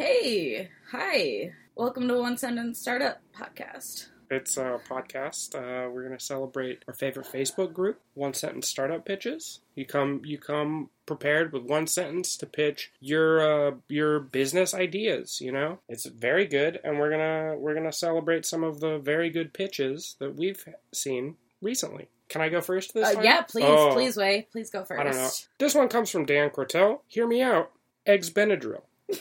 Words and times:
Hey, 0.00 0.68
hi. 0.90 1.52
Welcome 1.74 2.06
to 2.08 2.18
One 2.20 2.36
Sentence 2.36 2.78
Startup 2.78 3.18
Podcast. 3.34 4.08
It's 4.30 4.58
a 4.58 4.78
podcast. 4.86 5.54
Uh, 5.54 5.88
we're 5.90 6.02
gonna 6.02 6.20
celebrate 6.20 6.82
our 6.86 6.92
favorite 6.92 7.24
Facebook 7.32 7.72
group, 7.72 7.98
One 8.12 8.34
Sentence 8.34 8.68
Startup 8.68 9.02
Pitches. 9.02 9.60
You 9.74 9.86
come, 9.86 10.20
you 10.22 10.36
come 10.36 10.90
prepared 11.06 11.50
with 11.50 11.62
one 11.62 11.86
sentence 11.86 12.36
to 12.36 12.46
pitch 12.46 12.92
your 13.00 13.40
uh, 13.40 13.74
your 13.88 14.20
business 14.20 14.74
ideas. 14.74 15.40
You 15.40 15.50
know, 15.52 15.78
it's 15.88 16.04
very 16.04 16.44
good, 16.46 16.78
and 16.84 16.98
we're 16.98 17.08
gonna 17.10 17.54
we're 17.56 17.74
gonna 17.74 17.90
celebrate 17.90 18.44
some 18.44 18.64
of 18.64 18.80
the 18.80 18.98
very 18.98 19.30
good 19.30 19.54
pitches 19.54 20.16
that 20.20 20.36
we've 20.36 20.62
seen 20.92 21.36
recently. 21.62 22.08
Can 22.28 22.42
I 22.42 22.50
go 22.50 22.60
first 22.60 22.92
this 22.92 23.08
Uh, 23.08 23.14
time? 23.14 23.24
yeah, 23.24 23.40
please, 23.40 23.64
Oh, 23.66 23.92
please, 23.94 24.14
Way. 24.18 24.46
Please 24.52 24.68
go 24.68 24.84
first. 24.84 25.00
I 25.00 25.04
don't 25.04 25.16
know. 25.16 25.30
This 25.58 25.74
one 25.74 25.88
comes 25.88 26.10
from 26.10 26.26
Dan 26.26 26.50
Cortell. 26.50 27.00
Hear 27.08 27.26
me 27.26 27.40
out. 27.40 27.70
Eggs 28.04 28.28
Benadryl. 28.28 28.82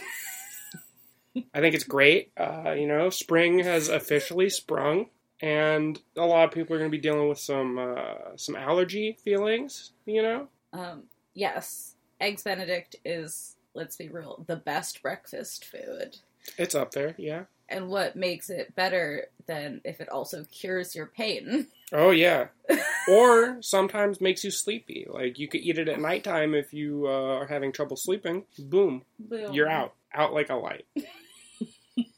I 1.54 1.60
think 1.62 1.76
it's 1.76 1.84
great. 1.84 2.32
Uh, 2.38 2.72
you 2.78 2.88
know, 2.88 3.10
spring 3.10 3.60
has 3.60 3.90
officially 3.90 4.50
sprung, 4.50 5.08
and 5.42 6.00
a 6.16 6.26
lot 6.26 6.46
of 6.48 6.52
people 6.54 6.76
are 6.76 6.80
going 6.80 6.90
to 6.92 6.98
be 6.98 7.02
dealing 7.02 7.28
with 7.30 7.40
some 7.40 7.78
uh, 7.78 8.36
some 8.38 8.56
allergy 8.56 9.18
feelings. 9.24 9.92
You 10.06 10.22
know, 10.24 10.48
Um, 10.74 11.04
yes, 11.34 11.96
Eggs 12.22 12.44
Benedict 12.44 12.96
is, 13.04 13.56
let's 13.74 13.96
be 13.98 14.08
real, 14.10 14.44
the 14.48 14.56
best 14.56 15.02
breakfast 15.02 15.66
food. 15.66 16.18
it's 16.58 16.76
up 16.76 16.92
there. 16.92 17.16
Yeah. 17.18 17.44
And 17.68 17.90
what 17.90 18.16
makes 18.16 18.52
it 18.52 18.76
better 18.76 19.26
than 19.48 19.82
if 19.84 20.00
it 20.00 20.08
also 20.10 20.44
cures 20.52 20.96
your 20.96 21.08
pain? 21.08 21.68
Oh 21.92 22.12
yeah. 22.12 22.48
or 23.10 23.58
sometimes 23.62 24.22
makes 24.22 24.44
you 24.44 24.52
sleepy. 24.52 25.08
Like 25.10 25.40
you 25.40 25.48
could 25.48 25.62
eat 25.62 25.80
it 25.80 25.90
at 25.90 26.00
nighttime 26.00 26.54
if 26.54 26.74
you 26.74 27.08
uh, 27.08 27.40
are 27.40 27.48
having 27.48 27.72
trouble 27.72 27.98
sleeping. 27.98 28.44
Boom, 28.60 29.02
Boom. 29.20 29.52
you're 29.52 29.68
out, 29.70 29.94
out 30.14 30.32
like 30.34 30.50
a 30.52 30.56
light. 30.56 30.86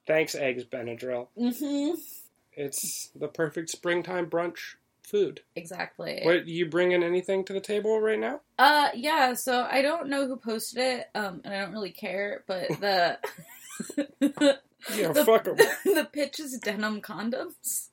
Thanks, 0.08 0.34
Eggs 0.36 0.64
Benadryl. 0.64 1.28
Mm-hmm. 1.38 2.00
It's 2.54 3.12
the 3.16 3.28
perfect 3.28 3.70
springtime 3.70 4.30
brunch 4.30 4.76
food. 5.04 5.42
Exactly. 5.56 6.22
What 6.24 6.48
you 6.48 6.66
bringing 6.70 7.04
anything 7.04 7.44
to 7.46 7.54
the 7.54 7.60
table 7.62 8.00
right 8.02 8.20
now? 8.20 8.42
Uh, 8.58 8.90
yeah. 8.96 9.34
So 9.34 9.68
I 9.70 9.82
don't 9.82 10.10
know 10.10 10.28
who 10.28 10.38
posted 10.38 10.80
it, 10.80 11.06
um, 11.14 11.42
and 11.44 11.54
I 11.54 11.60
don't 11.62 11.72
really 11.74 11.92
care. 11.92 12.44
But 12.48 12.68
the 12.80 13.18
Yeah, 14.96 15.12
The- 15.12 15.26
fuck 15.26 15.48
'em. 15.48 15.56
the 15.86 16.08
pitch 16.12 16.40
is 16.40 16.58
denim 16.60 17.02
condoms. 17.02 17.90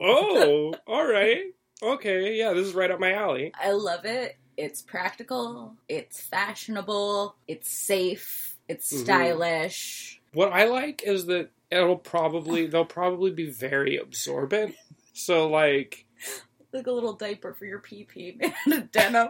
oh, 0.00 0.74
all 0.86 1.06
right. 1.06 1.44
Okay, 1.82 2.36
yeah, 2.36 2.52
this 2.52 2.68
is 2.68 2.74
right 2.74 2.90
up 2.90 3.00
my 3.00 3.12
alley. 3.12 3.52
I 3.60 3.72
love 3.72 4.04
it. 4.04 4.36
It's 4.56 4.80
practical. 4.82 5.74
It's 5.88 6.20
fashionable. 6.20 7.34
It's 7.48 7.68
safe. 7.70 8.56
It's 8.68 8.92
Mhm. 8.92 8.98
stylish. 9.04 10.21
What 10.34 10.52
I 10.52 10.64
like 10.64 11.02
is 11.04 11.26
that 11.26 11.50
it'll 11.70 11.96
probably 11.96 12.66
they'll 12.66 12.84
probably 12.84 13.30
be 13.30 13.50
very 13.50 13.96
absorbent. 13.96 14.74
So 15.12 15.48
like, 15.48 16.06
Like 16.72 16.86
a 16.86 16.92
little 16.92 17.12
diaper 17.14 17.52
for 17.54 17.64
your 17.66 17.80
pee 17.80 18.04
pee, 18.04 18.38
man. 18.66 18.88
denim. 18.92 19.28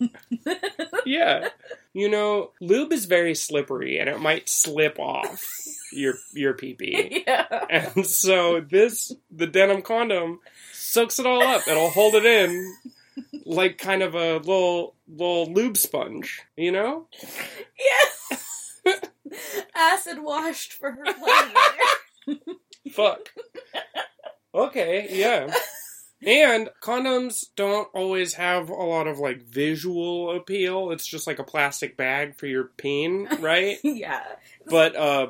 yeah, 1.06 1.48
you 1.92 2.08
know, 2.08 2.50
lube 2.60 2.92
is 2.92 3.04
very 3.04 3.34
slippery 3.34 3.98
and 3.98 4.08
it 4.08 4.20
might 4.20 4.48
slip 4.48 4.98
off 4.98 5.44
your 5.92 6.14
your 6.32 6.54
pee 6.54 6.74
pee. 6.74 7.24
yeah. 7.26 7.64
And 7.70 8.06
so 8.06 8.60
this 8.60 9.12
the 9.30 9.46
denim 9.46 9.82
condom 9.82 10.40
soaks 10.72 11.18
it 11.18 11.26
all 11.26 11.42
up. 11.42 11.68
It'll 11.68 11.90
hold 11.90 12.14
it 12.14 12.24
in 12.24 12.74
like 13.44 13.78
kind 13.78 14.02
of 14.02 14.14
a 14.14 14.38
little 14.38 14.94
little 15.06 15.52
lube 15.52 15.76
sponge, 15.76 16.40
you 16.56 16.72
know? 16.72 17.06
Yeah. 17.22 18.08
Acid 19.74 20.22
washed 20.22 20.72
for 20.72 20.92
her 20.92 21.04
pleasure. 21.04 22.40
Fuck. 22.92 23.30
Okay, 24.54 25.08
yeah. 25.10 25.52
And 26.26 26.70
condoms 26.82 27.44
don't 27.54 27.88
always 27.92 28.34
have 28.34 28.70
a 28.70 28.74
lot 28.74 29.06
of 29.06 29.18
like 29.18 29.42
visual 29.42 30.34
appeal. 30.34 30.90
It's 30.90 31.06
just 31.06 31.26
like 31.26 31.38
a 31.38 31.44
plastic 31.44 31.96
bag 31.96 32.36
for 32.36 32.46
your 32.46 32.64
peen, 32.76 33.28
right? 33.40 33.78
yeah. 33.84 34.22
but 34.66 34.96
uh 34.96 35.28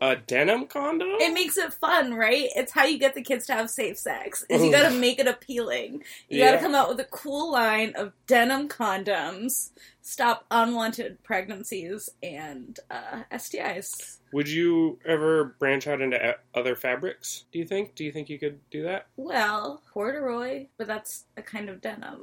a 0.00 0.16
denim 0.16 0.66
condom? 0.66 1.08
It 1.20 1.32
makes 1.32 1.56
it 1.56 1.72
fun, 1.72 2.14
right? 2.14 2.48
It's 2.54 2.72
how 2.72 2.84
you 2.84 2.98
get 2.98 3.14
the 3.14 3.22
kids 3.22 3.46
to 3.46 3.54
have 3.54 3.70
safe 3.70 3.98
sex. 3.98 4.44
Is 4.48 4.62
you 4.62 4.70
gotta 4.70 4.94
make 4.94 5.18
it 5.18 5.26
appealing. 5.26 6.04
You 6.28 6.38
Yeah. 6.40 6.50
gotta 6.52 6.62
come 6.62 6.74
out 6.74 6.88
with 6.88 7.00
a 7.00 7.04
cool 7.04 7.50
line 7.52 7.94
of 7.96 8.12
denim 8.26 8.68
condoms, 8.68 9.70
stop 10.02 10.44
unwanted 10.50 11.22
pregnancies 11.24 12.10
and 12.22 12.78
uh, 12.90 13.22
STIs. 13.32 14.18
Would 14.32 14.48
you 14.48 14.98
ever 15.06 15.56
branch 15.58 15.86
out 15.86 16.00
into 16.02 16.36
other 16.54 16.76
fabrics? 16.76 17.44
Do 17.52 17.58
you 17.58 17.64
think? 17.64 17.94
Do 17.94 18.04
you 18.04 18.12
think 18.12 18.28
you 18.28 18.38
could 18.38 18.58
do 18.70 18.82
that? 18.82 19.06
Well, 19.16 19.80
corduroy, 19.92 20.66
but 20.76 20.86
that's 20.88 21.24
a 21.36 21.42
kind 21.42 21.68
of 21.70 21.80
denim. 21.80 22.20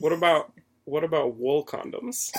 What 0.00 0.12
about 0.12 0.52
what 0.84 1.04
about 1.04 1.36
wool 1.36 1.64
condoms? 1.64 2.30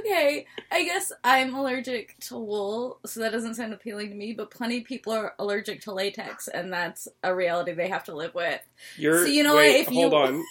Okay, 0.00 0.46
I 0.70 0.84
guess 0.84 1.12
I'm 1.24 1.54
allergic 1.54 2.18
to 2.20 2.36
wool, 2.36 3.00
so 3.06 3.20
that 3.20 3.32
doesn't 3.32 3.54
sound 3.54 3.72
appealing 3.72 4.10
to 4.10 4.14
me, 4.14 4.32
but 4.34 4.50
plenty 4.50 4.78
of 4.78 4.84
people 4.84 5.12
are 5.12 5.34
allergic 5.38 5.80
to 5.82 5.92
latex, 5.94 6.48
and 6.48 6.72
that's 6.72 7.08
a 7.22 7.34
reality 7.34 7.72
they 7.72 7.88
have 7.88 8.04
to 8.04 8.14
live 8.14 8.34
with. 8.34 8.60
You're 8.96 9.24
So 9.24 9.30
you 9.30 9.42
know 9.42 9.56
wait, 9.56 9.72
what, 9.72 9.80
if 9.80 9.86
hold 9.88 10.12
you- 10.12 10.18
on. 10.18 10.44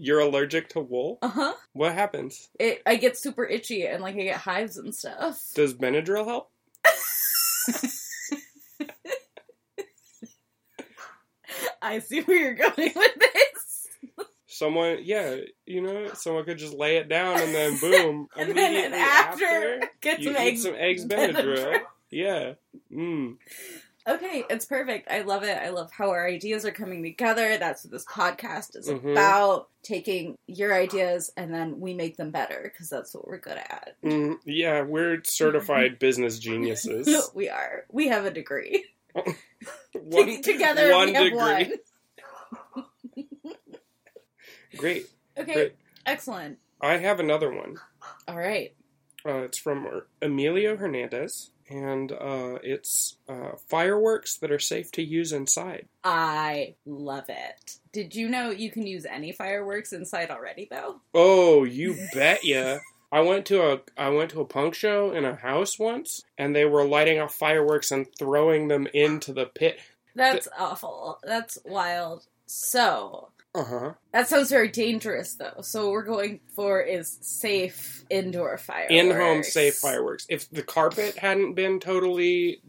You're 0.00 0.20
allergic 0.20 0.68
to 0.70 0.80
wool? 0.80 1.18
Uh 1.22 1.28
huh. 1.28 1.54
What 1.72 1.92
happens? 1.92 2.48
It, 2.60 2.82
I 2.86 2.94
get 2.94 3.18
super 3.18 3.44
itchy 3.44 3.84
and 3.84 4.00
like 4.00 4.14
I 4.14 4.22
get 4.22 4.36
hives 4.36 4.76
and 4.76 4.94
stuff. 4.94 5.40
Does 5.56 5.74
Benadryl 5.74 6.24
help? 6.24 6.50
I 11.82 11.98
see 12.00 12.20
where 12.20 12.36
you're 12.36 12.54
going 12.54 12.92
with 12.94 13.14
this. 13.18 13.47
Someone, 14.58 14.98
yeah, 15.04 15.36
you 15.66 15.80
know, 15.80 16.10
someone 16.14 16.44
could 16.44 16.58
just 16.58 16.74
lay 16.74 16.96
it 16.96 17.08
down 17.08 17.40
and 17.40 17.54
then 17.54 17.78
boom, 17.80 18.26
And 18.36 18.56
then 18.56 18.92
after, 18.92 19.80
get 20.00 20.18
you 20.18 20.32
some 20.32 20.42
eat 20.42 20.46
eggs. 20.48 20.62
some 20.62 20.74
eggs 20.76 21.04
Benadryl. 21.06 21.78
Yeah. 22.10 22.54
Mm. 22.92 23.36
Okay, 24.08 24.42
it's 24.50 24.64
perfect. 24.64 25.08
I 25.10 25.20
love 25.20 25.42
it. 25.44 25.56
I 25.58 25.68
love 25.68 25.92
how 25.92 26.08
our 26.10 26.26
ideas 26.26 26.64
are 26.64 26.70
coming 26.72 27.02
together. 27.02 27.56
That's 27.58 27.84
what 27.84 27.92
this 27.92 28.06
podcast 28.06 28.74
is 28.74 28.88
Mhm. 28.88 29.12
about. 29.12 29.68
Taking 29.84 30.34
your 30.46 30.74
ideas 30.74 31.30
and 31.36 31.52
then 31.54 31.78
we 31.78 31.94
make 31.94 32.16
them 32.16 32.30
better 32.30 32.60
because 32.64 32.88
that's 32.88 33.14
what 33.14 33.28
we're 33.28 33.38
good 33.38 33.58
at. 33.58 33.94
Mm. 34.02 34.38
Yeah, 34.44 34.82
we're 34.82 35.20
certified 35.24 35.98
business 36.00 36.38
geniuses. 36.40 37.30
we 37.34 37.48
are. 37.48 37.84
We 37.92 38.08
have 38.08 38.24
a 38.24 38.30
degree. 38.32 38.86
One, 39.92 40.42
Together 40.42 40.92
one 40.92 41.08
we 41.08 41.12
have 41.14 41.24
degree. 41.24 41.38
one. 41.38 41.72
Great. 44.78 45.06
Okay, 45.36 45.52
Great. 45.52 45.76
excellent. 46.06 46.58
I 46.80 46.96
have 46.98 47.20
another 47.20 47.52
one. 47.52 47.76
All 48.26 48.36
right. 48.36 48.74
Uh, 49.26 49.38
it's 49.42 49.58
from 49.58 50.02
Emilio 50.22 50.76
Hernandez, 50.76 51.50
and 51.68 52.12
uh, 52.12 52.58
it's 52.62 53.16
uh, 53.28 53.50
fireworks 53.68 54.36
that 54.38 54.50
are 54.52 54.58
safe 54.60 54.90
to 54.92 55.02
use 55.02 55.32
inside. 55.32 55.86
I 56.04 56.76
love 56.86 57.24
it. 57.28 57.78
Did 57.92 58.14
you 58.14 58.28
know 58.28 58.50
you 58.50 58.70
can 58.70 58.86
use 58.86 59.04
any 59.04 59.32
fireworks 59.32 59.92
inside 59.92 60.30
already, 60.30 60.68
though? 60.70 61.00
Oh, 61.12 61.64
you 61.64 61.96
bet 62.14 62.44
ya! 62.44 62.78
I 63.12 63.20
went 63.20 63.46
to 63.46 63.62
a 63.72 63.80
I 63.96 64.10
went 64.10 64.30
to 64.32 64.40
a 64.40 64.44
punk 64.44 64.74
show 64.74 65.12
in 65.12 65.24
a 65.24 65.34
house 65.34 65.78
once, 65.78 66.22
and 66.36 66.54
they 66.54 66.64
were 66.64 66.84
lighting 66.84 67.18
off 67.18 67.34
fireworks 67.34 67.90
and 67.90 68.06
throwing 68.18 68.68
them 68.68 68.86
into 68.94 69.32
the 69.32 69.46
pit. 69.46 69.80
That's 70.14 70.48
awful. 70.58 71.18
That's 71.22 71.58
wild. 71.64 72.26
So, 72.46 73.28
Uh 73.58 73.64
huh. 73.64 73.92
that 74.12 74.28
sounds 74.28 74.50
very 74.50 74.68
dangerous, 74.68 75.34
though. 75.34 75.60
So, 75.62 75.84
what 75.86 75.92
we're 75.92 76.02
going 76.04 76.40
for 76.54 76.80
is 76.80 77.18
safe 77.20 78.04
indoor 78.10 78.56
fireworks. 78.58 78.92
In 78.94 79.10
home 79.10 79.42
safe 79.42 79.74
fireworks. 79.76 80.26
If 80.28 80.48
the 80.50 80.62
carpet 80.62 81.18
hadn't 81.18 81.54
been 81.54 81.80
totally 81.80 82.60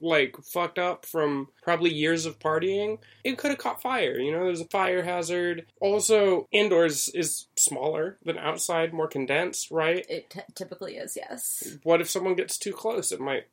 like 0.00 0.36
fucked 0.52 0.78
up 0.80 1.06
from 1.06 1.46
probably 1.62 1.92
years 1.94 2.26
of 2.26 2.38
partying, 2.40 2.98
it 3.22 3.38
could 3.38 3.50
have 3.50 3.58
caught 3.58 3.80
fire. 3.80 4.18
You 4.18 4.32
know, 4.32 4.44
there's 4.44 4.60
a 4.60 4.64
fire 4.66 5.02
hazard. 5.02 5.66
Also, 5.80 6.48
indoors 6.50 7.08
is 7.14 7.46
smaller 7.56 8.18
than 8.24 8.36
outside, 8.36 8.92
more 8.92 9.06
condensed, 9.08 9.70
right? 9.70 10.04
It 10.08 10.28
t- 10.30 10.40
typically 10.56 10.96
is, 10.96 11.16
yes. 11.16 11.76
What 11.84 12.00
if 12.00 12.10
someone 12.10 12.34
gets 12.34 12.58
too 12.58 12.72
close? 12.72 13.12
It 13.12 13.20
might 13.20 13.44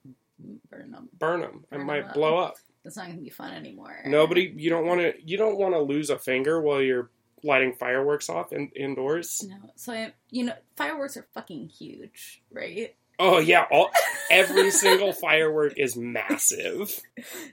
Burn 0.69 0.91
them. 0.91 1.09
burn 1.17 1.41
them. 1.41 1.65
It 1.65 1.69
Burn 1.71 1.81
'em 1.81 1.85
might 1.87 2.05
up. 2.05 2.13
blow 2.15 2.37
up. 2.37 2.55
It's 2.85 2.97
not 2.97 3.05
going 3.05 3.17
to 3.17 3.23
be 3.23 3.29
fun 3.29 3.53
anymore. 3.53 3.97
Nobody, 4.05 4.53
you 4.55 4.69
don't 4.69 4.85
want 4.85 4.99
to, 5.01 5.13
you 5.23 5.37
don't 5.37 5.57
want 5.57 5.73
to 5.73 5.79
lose 5.79 6.09
a 6.09 6.19
finger 6.19 6.61
while 6.61 6.81
you're 6.81 7.09
lighting 7.43 7.73
fireworks 7.73 8.29
off 8.29 8.51
in, 8.51 8.69
indoors. 8.75 9.45
No. 9.47 9.55
So, 9.75 9.93
I, 9.93 10.13
you 10.31 10.45
know, 10.45 10.53
fireworks 10.75 11.17
are 11.17 11.27
fucking 11.33 11.69
huge, 11.69 12.41
right? 12.51 12.95
Oh 13.19 13.39
yeah, 13.39 13.65
all 13.71 13.91
every 14.31 14.71
single 14.71 15.13
firework 15.13 15.77
is 15.77 15.95
massive. 15.95 16.99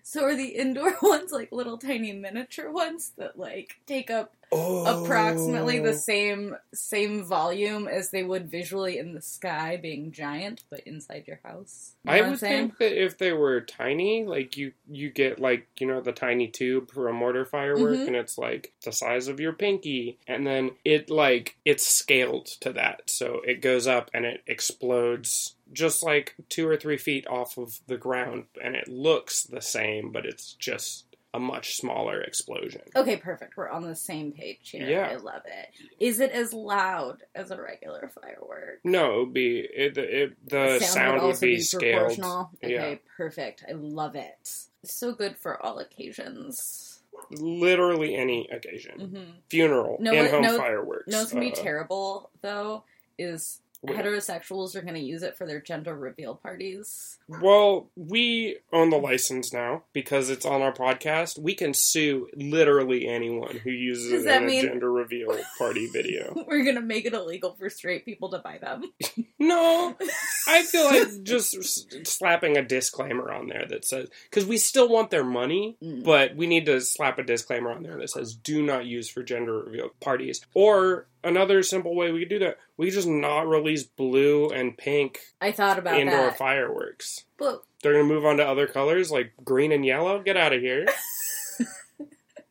So, 0.02 0.24
are 0.24 0.34
the 0.34 0.48
indoor 0.48 0.96
ones 1.02 1.32
like 1.32 1.52
little 1.52 1.78
tiny 1.78 2.12
miniature 2.12 2.70
ones 2.70 3.12
that 3.18 3.38
like 3.38 3.76
take 3.86 4.10
up 4.10 4.34
Oh. 4.52 4.84
approximately 5.04 5.78
the 5.78 5.92
same 5.94 6.56
same 6.74 7.24
volume 7.24 7.86
as 7.86 8.10
they 8.10 8.24
would 8.24 8.50
visually 8.50 8.98
in 8.98 9.14
the 9.14 9.22
sky, 9.22 9.76
being 9.80 10.10
giant, 10.10 10.64
but 10.70 10.80
inside 10.80 11.24
your 11.28 11.38
house. 11.44 11.92
You 12.04 12.10
know 12.10 12.16
I 12.18 12.28
would 12.30 12.40
think 12.40 12.78
that 12.78 12.92
if 13.00 13.18
they 13.18 13.32
were 13.32 13.60
tiny, 13.60 14.24
like 14.24 14.56
you, 14.56 14.72
you 14.88 15.10
get 15.10 15.38
like 15.38 15.68
you 15.78 15.86
know 15.86 16.00
the 16.00 16.12
tiny 16.12 16.48
tube 16.48 16.90
for 16.90 17.08
a 17.08 17.12
mortar 17.12 17.44
firework, 17.44 17.98
Mhm. 17.98 18.06
and 18.08 18.16
it's 18.16 18.38
like 18.38 18.72
the 18.84 18.92
size 18.92 19.28
of 19.28 19.38
your 19.38 19.52
pinky, 19.52 20.18
and 20.26 20.46
then 20.46 20.72
it 20.84 21.10
like 21.10 21.56
it's 21.64 21.86
scaled 21.86 22.46
to 22.60 22.72
that, 22.72 23.02
so 23.10 23.42
it 23.46 23.60
goes 23.60 23.86
up 23.86 24.10
and 24.12 24.24
it 24.24 24.42
explodes 24.46 25.54
just 25.72 26.02
like 26.02 26.34
two 26.48 26.66
or 26.66 26.76
three 26.76 26.96
feet 26.96 27.26
off 27.28 27.56
of 27.56 27.78
the 27.86 27.96
ground, 27.96 28.46
and 28.60 28.74
it 28.74 28.88
looks 28.88 29.44
the 29.44 29.62
same, 29.62 30.10
but 30.10 30.26
it's 30.26 30.54
just 30.54 31.04
a 31.32 31.38
much 31.38 31.76
smaller 31.76 32.20
explosion. 32.20 32.82
Okay, 32.96 33.16
perfect. 33.16 33.56
We're 33.56 33.68
on 33.68 33.82
the 33.82 33.94
same 33.94 34.32
page 34.32 34.70
here. 34.70 34.88
Yeah. 34.88 35.08
I 35.10 35.16
love 35.16 35.42
it. 35.46 35.68
Is 36.04 36.18
it 36.20 36.32
as 36.32 36.52
loud 36.52 37.22
as 37.34 37.50
a 37.50 37.60
regular 37.60 38.10
firework? 38.20 38.80
No, 38.84 39.14
it 39.14 39.18
would 39.26 39.34
be 39.34 39.58
it, 39.60 39.96
it, 39.96 40.48
the 40.48 40.80
sound, 40.80 41.14
would 41.22 41.26
also 41.28 41.46
be, 41.46 41.60
scaled. 41.60 41.98
proportional. 42.16 42.50
Okay, 42.64 42.72
Yeah. 42.72 42.94
perfect. 43.16 43.64
I 43.68 43.72
love 43.72 44.16
it. 44.16 44.50
So 44.84 45.12
good 45.12 45.36
for 45.36 45.60
all 45.64 45.78
occasions. 45.78 47.00
Literally 47.30 48.16
any 48.16 48.48
occasion, 48.48 48.98
hmm 49.00 49.30
funeral, 49.50 49.98
No, 50.00 50.12
in-home 50.12 50.42
no- 50.42 50.56
fireworks. 50.58 51.08
No, 51.08 51.20
it's 51.22 51.32
gonna 51.32 51.44
be 51.44 51.52
uh, 51.52 51.56
terrible 51.56 52.30
though. 52.40 52.84
Is 53.18 53.60
Wait. 53.82 53.96
heterosexuals 53.96 54.76
are 54.76 54.82
gonna 54.82 54.98
use 54.98 55.22
it 55.22 55.36
for 55.36 55.46
their 55.46 55.60
gender 55.60 55.94
reveal 55.96 56.34
parties. 56.34 57.18
Well, 57.28 57.88
we 57.96 58.58
own 58.72 58.90
the 58.90 58.98
license 58.98 59.52
now 59.52 59.84
because 59.94 60.28
it's 60.28 60.44
on 60.44 60.60
our 60.60 60.72
podcast. 60.72 61.38
We 61.38 61.54
can 61.54 61.72
sue 61.72 62.28
literally 62.36 63.08
anyone 63.08 63.56
who 63.56 63.70
uses 63.70 64.10
Does 64.12 64.26
it 64.26 64.34
in 64.34 64.46
mean- 64.46 64.64
a 64.64 64.68
gender 64.68 64.92
reveal 64.92 65.34
party 65.56 65.86
video. 65.86 66.44
We're 66.48 66.64
gonna 66.64 66.82
make 66.82 67.06
it 67.06 67.14
illegal 67.14 67.54
for 67.58 67.70
straight 67.70 68.04
people 68.04 68.30
to 68.30 68.38
buy 68.38 68.58
them. 68.58 68.82
No, 69.42 69.96
I 70.52 70.62
feel 70.64 70.84
like 70.84 71.22
just 71.22 72.06
slapping 72.06 72.56
a 72.56 72.62
disclaimer 72.64 73.30
on 73.32 73.46
there 73.48 73.66
that 73.68 73.84
says 73.84 74.08
because 74.28 74.44
we 74.46 74.56
still 74.58 74.88
want 74.88 75.10
their 75.10 75.24
money, 75.24 75.76
Mm. 75.82 76.02
but 76.04 76.34
we 76.36 76.46
need 76.46 76.66
to 76.66 76.80
slap 76.80 77.18
a 77.18 77.22
disclaimer 77.22 77.70
on 77.70 77.82
there 77.82 77.96
that 77.98 78.10
says 78.10 78.34
"Do 78.34 78.62
not 78.62 78.84
use 78.86 79.08
for 79.08 79.22
gender 79.22 79.58
reveal 79.62 79.90
parties." 80.00 80.40
Or 80.54 81.06
another 81.22 81.62
simple 81.62 81.94
way 81.94 82.10
we 82.12 82.20
could 82.20 82.28
do 82.30 82.38
that: 82.40 82.58
we 82.76 82.86
could 82.86 82.94
just 82.94 83.08
not 83.08 83.46
release 83.48 83.84
blue 83.84 84.48
and 84.50 84.76
pink 84.76 85.20
I 85.40 85.52
thought 85.52 85.78
about 85.78 85.98
indoor 85.98 86.26
that, 86.26 86.38
fireworks. 86.38 87.24
but 87.38 87.62
They're 87.82 87.92
gonna 87.92 88.04
move 88.04 88.26
on 88.26 88.36
to 88.38 88.46
other 88.46 88.66
colors 88.66 89.10
like 89.10 89.32
green 89.44 89.72
and 89.72 89.84
yellow. 89.86 90.20
Get 90.20 90.36
out 90.36 90.52
of 90.52 90.60
here. 90.60 90.86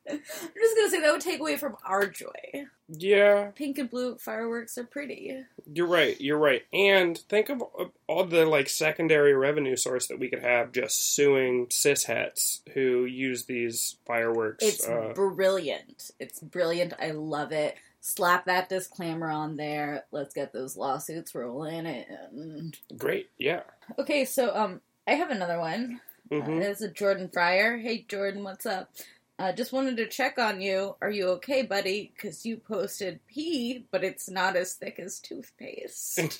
I'm 0.10 0.20
just 0.56 0.76
gonna 0.76 0.90
say 0.90 1.02
that 1.02 1.12
would 1.12 1.22
take 1.22 1.40
away 1.40 1.56
from 1.58 1.78
our 1.86 2.08
joy. 2.08 2.66
Yeah, 2.88 3.52
Pink 3.54 3.78
and 3.78 3.90
blue 3.90 4.18
fireworks 4.18 4.76
are 4.80 4.84
pretty. 4.84 5.38
You're 5.74 5.88
right. 5.88 6.20
You're 6.20 6.38
right. 6.38 6.64
And 6.74 7.18
think 7.18 7.50
of 7.50 7.64
all 8.08 8.24
the 8.24 8.46
like 8.46 8.70
secondary 8.70 9.34
revenue 9.34 9.76
source 9.76 10.08
that 10.08 10.20
we 10.20 10.30
could 10.30 10.42
have 10.42 10.72
just 10.72 11.16
suing 11.16 11.68
cishets 11.68 12.62
who 12.74 13.06
use 13.06 13.46
these 13.46 13.98
fireworks. 14.06 14.64
It's 14.64 14.88
uh, 14.88 15.14
brilliant. 15.16 16.12
It's 16.20 16.40
brilliant. 16.40 16.94
I 17.00 17.12
love 17.12 17.52
it. 17.52 17.76
Slap 18.02 18.46
that 18.46 18.70
disclaimer 18.70 19.30
on 19.30 19.58
there. 19.58 20.06
Let's 20.12 20.34
get 20.34 20.54
those 20.54 20.78
lawsuits 20.78 21.36
rolling. 21.36 21.86
And 21.86 22.78
great. 22.98 23.30
Yeah. 23.38 23.62
okay, 23.98 24.26
so 24.26 24.56
um, 24.56 24.82
I 25.08 25.14
have 25.14 25.32
another 25.32 25.60
one. 25.60 26.00
Uh, 26.32 26.42
hmm 26.42 26.62
it's 26.62 26.82
a 26.82 26.90
Jordan 26.90 27.30
Fryer. 27.34 27.78
Hey 27.78 28.06
Jordan, 28.08 28.44
what's 28.44 28.66
up? 28.66 28.92
Uh, 29.40 29.54
just 29.54 29.72
wanted 29.72 29.96
to 29.96 30.06
check 30.06 30.38
on 30.38 30.60
you. 30.60 30.96
Are 31.02 31.10
you 31.10 31.30
okay, 31.30 31.62
buddy? 31.62 32.12
Because 32.14 32.46
you 32.46 32.58
posted 32.58 33.22
pee, 33.26 33.86
but 33.90 34.04
it's 34.04 34.30
not 34.30 34.58
as 34.58 34.74
thick 34.74 35.00
as 35.00 35.20
toothpaste. 35.20 36.20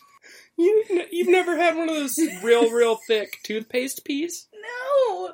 You 0.58 0.84
you've 1.12 1.30
never 1.30 1.56
had 1.56 1.76
one 1.78 1.88
of 1.90 1.96
those 1.96 2.20
real 2.44 2.70
real 2.70 2.98
thick 3.08 3.38
toothpaste 3.42 4.04
peas? 4.04 4.48
no, 4.54 5.32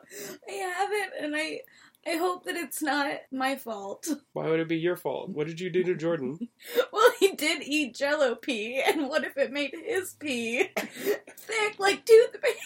I 0.47 0.51
haven't, 0.53 1.13
and 1.19 1.35
I 1.35 1.61
I 2.07 2.17
hope 2.17 2.45
that 2.45 2.55
it's 2.55 2.83
not 2.83 3.11
my 3.31 3.55
fault. 3.55 4.07
Why 4.33 4.47
would 4.47 4.59
it 4.59 4.69
be 4.69 4.77
your 4.77 4.95
fault? 4.95 5.31
What 5.31 5.47
did 5.47 5.59
you 5.59 5.71
do 5.71 5.83
to 5.85 5.95
Jordan? 5.95 6.37
Well, 6.93 7.11
he 7.19 7.31
did 7.31 7.63
eat 7.63 7.95
Jello 7.95 8.35
pee, 8.35 8.79
and 8.85 9.09
what 9.09 9.23
if 9.25 9.35
it 9.37 9.51
made 9.51 9.73
his 9.73 10.13
pee 10.13 10.69
thick 10.77 11.79
like 11.79 12.05
toothpaste? 12.05 12.57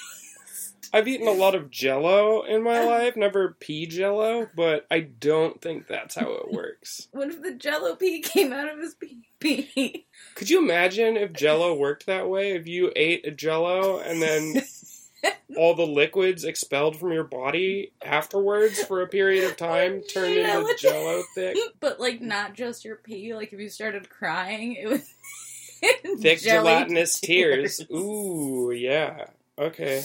I've 0.94 1.08
eaten 1.08 1.28
a 1.28 1.32
lot 1.32 1.56
of 1.56 1.70
Jello 1.70 2.44
in 2.44 2.64
my 2.64 2.84
life, 2.84 3.16
never 3.16 3.56
pea 3.60 3.86
Jello, 3.86 4.48
but 4.56 4.86
I 4.90 5.02
don't 5.02 5.62
think 5.62 5.88
that's 5.88 6.16
how 6.16 6.32
it 6.32 6.52
works. 6.52 7.08
What 7.20 7.30
if 7.30 7.42
the 7.42 7.54
Jello 7.54 7.96
pee 7.96 8.22
came 8.22 8.54
out 8.54 8.70
of 8.70 8.80
his 8.80 8.96
pee 8.96 9.20
pee? 9.40 10.06
Could 10.36 10.50
you 10.50 10.60
imagine 10.60 11.18
if 11.18 11.34
Jello 11.34 11.76
worked 11.76 12.06
that 12.06 12.30
way? 12.30 12.52
If 12.52 12.68
you 12.68 12.92
ate 12.96 13.28
a 13.28 13.32
Jello 13.32 14.00
and 14.00 14.22
then 14.22 14.64
all 15.58 15.76
the 15.76 15.86
liquids 15.86 16.44
expelled 16.44 16.96
from 16.98 17.12
your 17.12 17.24
body 17.24 17.92
afterwards 18.04 18.82
for 18.84 19.02
a 19.02 19.08
period 19.08 19.50
of 19.50 19.58
time 19.58 20.02
turned 20.02 20.36
into 20.36 20.52
Gelatin. 20.52 20.78
Jello 20.78 21.24
thick, 21.36 21.58
but 21.80 22.00
like 22.00 22.22
not 22.22 22.54
just 22.54 22.86
your 22.86 22.96
pee. 22.96 23.34
Like 23.34 23.54
if 23.54 23.60
you 23.60 23.70
started 23.70 24.10
crying, 24.10 24.74
it 24.74 24.88
was 24.88 25.14
thick 26.22 26.40
gelatinous 26.40 27.20
tears. 27.20 27.82
Ooh, 27.92 28.72
yeah. 28.72 29.26
Okay. 29.58 30.04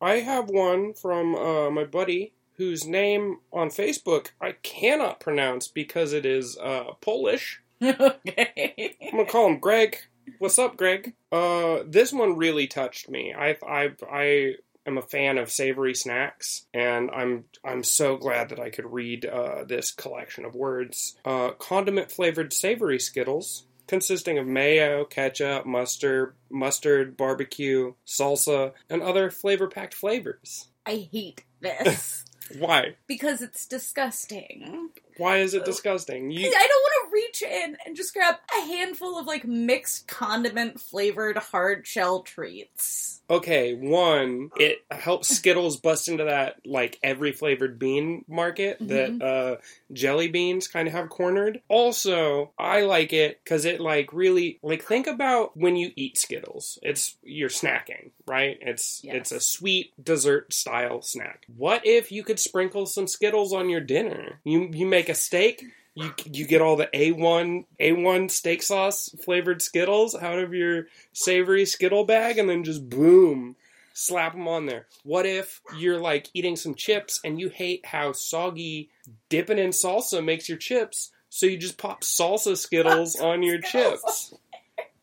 I 0.00 0.16
have 0.16 0.50
one 0.50 0.94
from 0.94 1.34
uh, 1.34 1.70
my 1.70 1.84
buddy 1.84 2.32
whose 2.56 2.86
name 2.86 3.38
on 3.52 3.68
Facebook 3.68 4.28
I 4.40 4.52
cannot 4.62 5.20
pronounce 5.20 5.68
because 5.68 6.12
it 6.12 6.26
is 6.26 6.56
uh, 6.58 6.92
Polish. 7.00 7.62
okay. 7.82 8.96
I'm 9.02 9.10
gonna 9.10 9.26
call 9.26 9.46
him 9.48 9.58
Greg. 9.58 9.98
What's 10.38 10.58
up, 10.58 10.76
Greg? 10.76 11.14
Uh, 11.30 11.80
this 11.86 12.12
one 12.12 12.36
really 12.36 12.66
touched 12.66 13.08
me. 13.08 13.34
I 13.34 13.56
I 13.66 13.92
I 14.10 14.54
am 14.86 14.98
a 14.98 15.02
fan 15.02 15.38
of 15.38 15.50
savory 15.50 15.94
snacks, 15.94 16.66
and 16.72 17.10
I'm 17.10 17.44
I'm 17.64 17.82
so 17.82 18.16
glad 18.16 18.48
that 18.48 18.60
I 18.60 18.70
could 18.70 18.92
read 18.92 19.26
uh, 19.26 19.64
this 19.64 19.92
collection 19.92 20.44
of 20.44 20.54
words. 20.54 21.16
Uh, 21.24 21.50
condiment 21.50 22.10
flavored 22.10 22.52
savory 22.52 22.98
Skittles, 22.98 23.66
consisting 23.86 24.38
of 24.38 24.46
mayo, 24.46 25.04
ketchup, 25.04 25.66
mustard, 25.66 26.34
mustard, 26.50 27.16
barbecue, 27.16 27.94
salsa, 28.06 28.72
and 28.90 29.02
other 29.02 29.30
flavor 29.30 29.68
packed 29.68 29.94
flavors. 29.94 30.68
I 30.84 31.08
hate 31.10 31.44
this 31.60 32.24
Why? 32.58 32.96
because 33.06 33.42
it's 33.42 33.66
disgusting. 33.66 34.90
Why 35.16 35.38
is 35.38 35.54
it 35.54 35.64
disgusting? 35.64 36.30
You... 36.30 36.46
I 36.46 36.50
don't 36.50 36.82
want 36.82 36.94
to 37.04 37.05
reach 37.16 37.42
in 37.42 37.76
and 37.86 37.96
just 37.96 38.12
grab 38.12 38.36
a 38.56 38.60
handful 38.66 39.18
of 39.18 39.26
like 39.26 39.44
mixed 39.44 40.06
condiment 40.06 40.80
flavored 40.80 41.38
hard 41.38 41.86
shell 41.86 42.22
treats. 42.22 43.22
Okay, 43.28 43.74
one, 43.74 44.50
it 44.56 44.84
helps 44.90 45.28
Skittles 45.28 45.78
bust 45.78 46.06
into 46.08 46.24
that 46.24 46.56
like 46.64 46.98
every 47.02 47.32
flavored 47.32 47.76
bean 47.78 48.24
market 48.28 48.76
that 48.82 49.20
uh, 49.20 49.56
jelly 49.92 50.28
beans 50.28 50.68
kind 50.68 50.86
of 50.86 50.94
have 50.94 51.08
cornered. 51.08 51.60
Also, 51.68 52.52
I 52.56 52.82
like 52.82 53.12
it 53.12 53.40
because 53.42 53.64
it 53.64 53.80
like 53.80 54.12
really 54.12 54.60
like 54.62 54.82
think 54.84 55.08
about 55.08 55.56
when 55.56 55.74
you 55.74 55.90
eat 55.96 56.18
Skittles. 56.18 56.78
It's 56.82 57.16
you're 57.22 57.48
snacking, 57.48 58.10
right? 58.28 58.58
It's 58.60 59.00
Yes. 59.02 59.16
it's 59.16 59.32
a 59.32 59.40
sweet 59.40 59.92
dessert 60.02 60.52
style 60.52 61.02
snack. 61.02 61.46
What 61.56 61.82
if 61.84 62.12
you 62.12 62.22
could 62.22 62.38
sprinkle 62.38 62.86
some 62.86 63.08
Skittles 63.08 63.52
on 63.52 63.68
your 63.68 63.80
dinner? 63.80 64.40
You 64.44 64.70
you 64.72 64.86
make 64.86 65.08
a 65.08 65.14
steak. 65.14 65.64
You, 65.96 66.12
you 66.30 66.46
get 66.46 66.60
all 66.60 66.76
the 66.76 66.90
A1 66.92 67.64
A1 67.80 68.30
steak 68.30 68.62
sauce 68.62 69.08
flavored 69.24 69.62
Skittles 69.62 70.14
out 70.14 70.38
of 70.38 70.52
your 70.52 70.88
savory 71.14 71.64
Skittle 71.64 72.04
bag 72.04 72.36
and 72.36 72.50
then 72.50 72.64
just 72.64 72.90
boom, 72.90 73.56
slap 73.94 74.32
them 74.32 74.46
on 74.46 74.66
there. 74.66 74.86
What 75.04 75.24
if 75.24 75.62
you're 75.78 75.98
like 75.98 76.28
eating 76.34 76.54
some 76.54 76.74
chips 76.74 77.18
and 77.24 77.40
you 77.40 77.48
hate 77.48 77.86
how 77.86 78.12
soggy 78.12 78.90
dipping 79.30 79.58
in 79.58 79.70
salsa 79.70 80.22
makes 80.22 80.50
your 80.50 80.58
chips, 80.58 81.12
so 81.30 81.46
you 81.46 81.56
just 81.56 81.78
pop 81.78 82.02
salsa 82.02 82.58
Skittles 82.58 83.16
on 83.20 83.42
your 83.42 83.58
chips? 83.58 84.34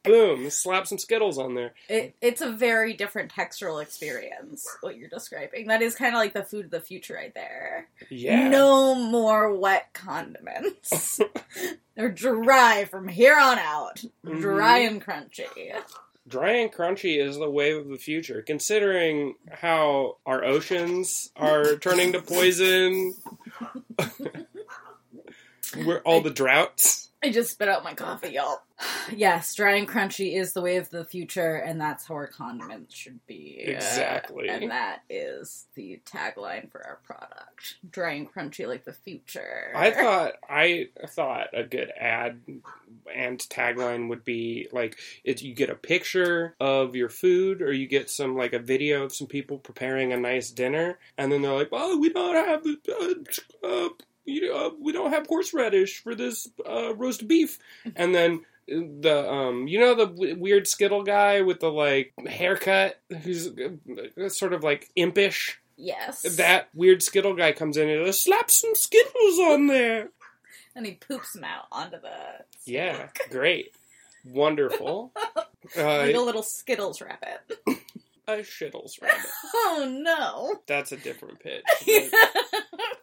Boom, 0.04 0.50
slap 0.50 0.86
some 0.86 0.98
Skittles 0.98 1.38
on 1.38 1.56
there. 1.56 1.74
It, 1.88 2.16
it's 2.22 2.42
a 2.42 2.52
very 2.52 2.94
different 2.94 3.32
textural 3.32 3.82
experience, 3.82 4.68
what 4.82 4.98
you're 4.98 5.08
describing. 5.08 5.68
That 5.68 5.82
is 5.82 5.96
kind 5.96 6.14
of 6.14 6.20
like 6.20 6.34
the 6.34 6.44
food 6.44 6.66
of 6.66 6.72
the 6.72 6.82
future 6.82 7.14
right 7.14 7.34
there. 7.34 7.88
Yeah. 8.10 8.50
No 8.50 8.96
more 8.96 9.56
wet 9.56 9.94
condiments. 9.94 11.20
They're 11.96 12.10
dry 12.10 12.86
from 12.86 13.08
here 13.08 13.38
on 13.40 13.58
out. 13.60 14.04
Dry 14.26 14.82
Mhm. 14.82 14.88
and 14.88 15.06
crunchy. 15.06 15.72
Dry 16.28 16.52
and 16.54 16.72
crunchy 16.74 17.22
is 17.26 17.38
the 17.38 17.50
wave 17.50 17.78
of 17.78 17.88
the 17.90 17.98
future, 17.98 18.42
considering 18.42 19.36
how 19.52 20.18
our 20.26 20.44
oceans 20.44 21.30
are 21.36 21.76
turning 21.78 22.14
to 22.14 22.22
poison. 22.22 23.14
We're 25.86 26.00
all 26.00 26.22
the 26.22 26.30
droughts. 26.30 27.03
I 27.24 27.30
just 27.30 27.52
spit 27.52 27.70
out 27.70 27.86
my 27.86 27.94
coffee, 27.94 28.32
y'all. 28.32 28.60
yes, 29.16 29.56
dry 29.56 29.76
and 29.76 29.88
crunchy 29.88 30.38
is 30.38 30.52
the 30.52 30.62
way 30.62 30.76
of 30.76 30.90
the 30.90 31.06
future, 31.06 31.56
and 31.56 31.80
that's 31.80 32.06
how 32.06 32.16
our 32.16 32.28
condiments 32.28 32.94
should 32.94 33.26
be. 33.28 33.64
Exactly. 33.66 34.50
and 34.50 34.70
that 34.70 35.04
is 35.10 35.68
the 35.76 36.02
tagline 36.06 36.70
for 36.70 36.86
our 36.86 37.00
product. 37.06 37.78
Dry 37.90 38.14
and 38.14 38.32
crunchy 38.32 38.68
like 38.68 38.84
the 38.84 38.94
future. 38.94 39.72
I 39.74 39.92
thought 39.92 40.34
I 40.50 40.90
thought 41.08 41.48
a 41.54 41.64
good 41.64 41.92
ad 41.98 42.42
and 43.14 43.40
tagline 43.40 44.10
would 44.10 44.26
be 44.26 44.68
like 44.72 44.98
it, 45.24 45.42
you 45.42 45.54
get 45.54 45.70
a 45.70 45.76
picture 45.76 46.56
of 46.60 46.96
your 46.96 47.10
food 47.10 47.62
or 47.62 47.72
you 47.72 47.88
get 47.88 48.10
some 48.10 48.36
like 48.36 48.54
a 48.54 48.60
video 48.60 49.04
of 49.04 49.16
some 49.16 49.28
people 49.28 49.58
preparing 49.58 50.12
a 50.12 50.18
nice 50.18 50.52
dinner 50.52 51.00
and 51.18 51.32
then 51.32 51.42
they're 51.42 51.54
like, 51.54 51.70
"Oh, 51.72 51.98
we 51.98 52.10
don't 52.10 52.36
have 52.36 52.66
uh, 52.66 53.68
uh, 53.68 53.90
you 54.26 54.50
know, 54.50 54.74
we 54.80 54.92
don't 54.92 55.12
have 55.12 55.28
horseradish 55.28 56.02
for 56.04 56.16
this 56.16 56.48
uh, 56.68 56.96
roast 56.96 57.28
beef," 57.28 57.60
and 57.96 58.14
then 58.14 58.42
the 58.68 59.30
um 59.30 59.68
you 59.68 59.78
know 59.80 59.94
the 59.94 60.06
w- 60.08 60.40
weird 60.40 60.68
skittle 60.68 61.04
guy 61.04 61.42
with 61.42 61.60
the 61.60 61.70
like 61.70 62.14
haircut 62.28 63.00
who's 63.24 63.48
uh, 63.50 64.30
sort 64.30 64.54
of 64.54 64.64
like 64.64 64.90
impish 64.96 65.60
Yes. 65.76 66.22
that 66.38 66.70
weird 66.74 67.04
skittle 67.04 67.34
guy 67.34 67.52
comes 67.52 67.76
in 67.76 67.90
and 67.90 68.06
just 68.06 68.24
slap 68.24 68.50
some 68.50 68.74
skittles 68.76 69.40
on 69.40 69.68
there 69.68 70.10
And 70.76 70.86
he 70.86 70.94
poops 70.94 71.34
them 71.34 71.44
out 71.44 71.66
onto 71.74 72.00
the. 72.00 72.46
yeah 72.66 73.10
great 73.30 73.74
wonderful 74.26 75.12
Like 75.76 75.78
a 76.14 76.18
uh, 76.18 76.22
little 76.22 76.44
Skittles 76.44 77.02
rabbit. 77.02 77.40
A 78.28 78.38
shittles 78.38 78.92
rabbit 79.02 79.26
Oh 79.54 79.88
no. 79.90 80.60
that's 80.68 80.92
a 80.92 80.98
different 80.98 81.40
pitch 81.40 81.64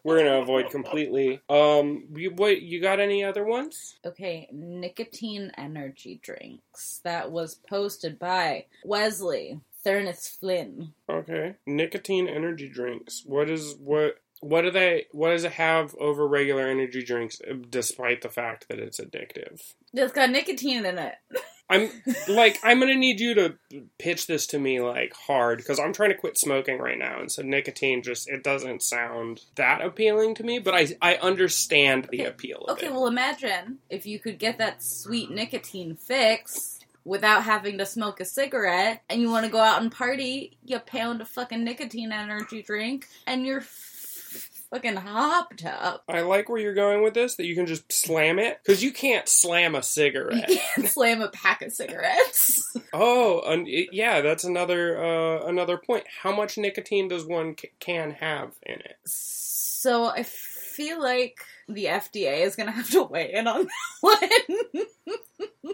we're 0.03 0.17
gonna 0.17 0.41
avoid 0.41 0.69
completely 0.69 1.41
um 1.49 2.05
you, 2.15 2.31
what 2.31 2.61
you 2.61 2.81
got 2.81 2.99
any 2.99 3.23
other 3.23 3.45
ones 3.45 3.95
okay, 4.05 4.47
nicotine 4.51 5.51
energy 5.57 6.19
drinks. 6.23 7.01
That 7.03 7.31
was 7.31 7.55
posted 7.55 8.17
by 8.19 8.65
Wesley 8.83 9.59
Thurnis 9.85 10.27
Flynn. 10.39 10.93
okay 11.09 11.55
nicotine 11.65 12.27
energy 12.27 12.69
drinks 12.69 13.23
what 13.25 13.49
is 13.49 13.75
what 13.79 14.15
what 14.39 14.61
do 14.63 14.71
they 14.71 15.05
what 15.11 15.29
does 15.29 15.43
it 15.43 15.51
have 15.53 15.93
over 15.99 16.27
regular 16.27 16.67
energy 16.67 17.03
drinks 17.03 17.39
uh, 17.49 17.53
despite 17.69 18.21
the 18.21 18.29
fact 18.29 18.67
that 18.69 18.79
it's 18.79 18.99
addictive 18.99 19.61
It's 19.93 20.13
got 20.13 20.31
nicotine 20.31 20.85
in 20.85 20.97
it. 20.97 21.13
I'm 21.71 21.89
like 22.27 22.59
I'm 22.63 22.79
gonna 22.79 22.95
need 22.95 23.19
you 23.19 23.33
to 23.35 23.55
pitch 23.97 24.27
this 24.27 24.45
to 24.47 24.59
me 24.59 24.81
like 24.81 25.13
hard 25.13 25.57
because 25.59 25.79
I'm 25.79 25.93
trying 25.93 26.09
to 26.11 26.17
quit 26.17 26.37
smoking 26.37 26.77
right 26.79 26.97
now, 26.97 27.19
and 27.19 27.31
so 27.31 27.41
nicotine 27.41 28.03
just 28.03 28.29
it 28.29 28.43
doesn't 28.43 28.83
sound 28.83 29.41
that 29.55 29.81
appealing 29.81 30.35
to 30.35 30.43
me. 30.43 30.59
But 30.59 30.75
I 30.75 30.87
I 31.01 31.15
understand 31.15 32.09
the 32.11 32.21
Okay, 32.21 32.25
appeal 32.29 32.65
of 32.65 32.77
Okay, 32.77 32.87
it. 32.87 32.91
well 32.93 33.07
imagine 33.07 33.79
if 33.89 34.05
you 34.05 34.19
could 34.19 34.37
get 34.37 34.57
that 34.57 34.83
sweet 34.83 35.31
nicotine 35.31 35.95
fix 35.95 36.79
without 37.03 37.43
having 37.43 37.79
to 37.79 37.85
smoke 37.85 38.19
a 38.19 38.25
cigarette 38.25 39.01
and 39.09 39.21
you 39.21 39.29
want 39.31 39.43
to 39.45 39.51
go 39.51 39.59
out 39.59 39.81
and 39.81 39.91
party, 39.91 40.55
you 40.63 40.77
pound 40.79 41.19
a 41.21 41.25
fucking 41.25 41.63
nicotine 41.63 42.11
energy 42.11 42.61
drink 42.61 43.07
and 43.25 43.43
you're 43.45 43.61
f- 43.61 43.90
fucking 44.71 44.95
hopped 44.95 45.63
up. 45.65 46.03
I 46.09 46.21
like 46.21 46.49
where 46.49 46.59
you're 46.59 46.73
going 46.73 47.03
with 47.03 47.13
this. 47.13 47.35
That 47.35 47.45
you 47.45 47.55
can 47.55 47.65
just 47.67 47.91
slam 47.91 48.39
it 48.39 48.59
because 48.63 48.83
you 48.83 48.91
can't 48.91 49.27
slam 49.29 49.75
a 49.75 49.83
cigarette. 49.83 50.49
You 50.49 50.57
can't 50.75 50.87
slam 50.89 51.21
a 51.21 51.29
pack 51.29 51.61
of 51.61 51.71
cigarettes. 51.71 52.75
oh, 52.93 53.41
and 53.45 53.67
it- 53.67 53.89
yeah, 53.91 54.21
that's 54.21 54.43
another 54.43 54.97
uh, 55.03 55.45
another 55.45 55.77
point. 55.77 56.05
How 56.23 56.35
much 56.35 56.57
nicotine 56.57 57.07
does 57.07 57.25
one 57.25 57.55
c- 57.57 57.69
can 57.79 58.11
have 58.11 58.53
in 58.63 58.75
it? 58.79 58.97
So 59.05 60.05
I 60.05 60.23
feel 60.23 61.01
like 61.01 61.37
the 61.73 61.85
FDA 61.85 62.41
is 62.41 62.55
gonna 62.55 62.71
have 62.71 62.89
to 62.91 63.03
weigh 63.03 63.33
in 63.33 63.47
on 63.47 63.65
that 63.67 63.69
one. 64.75 64.85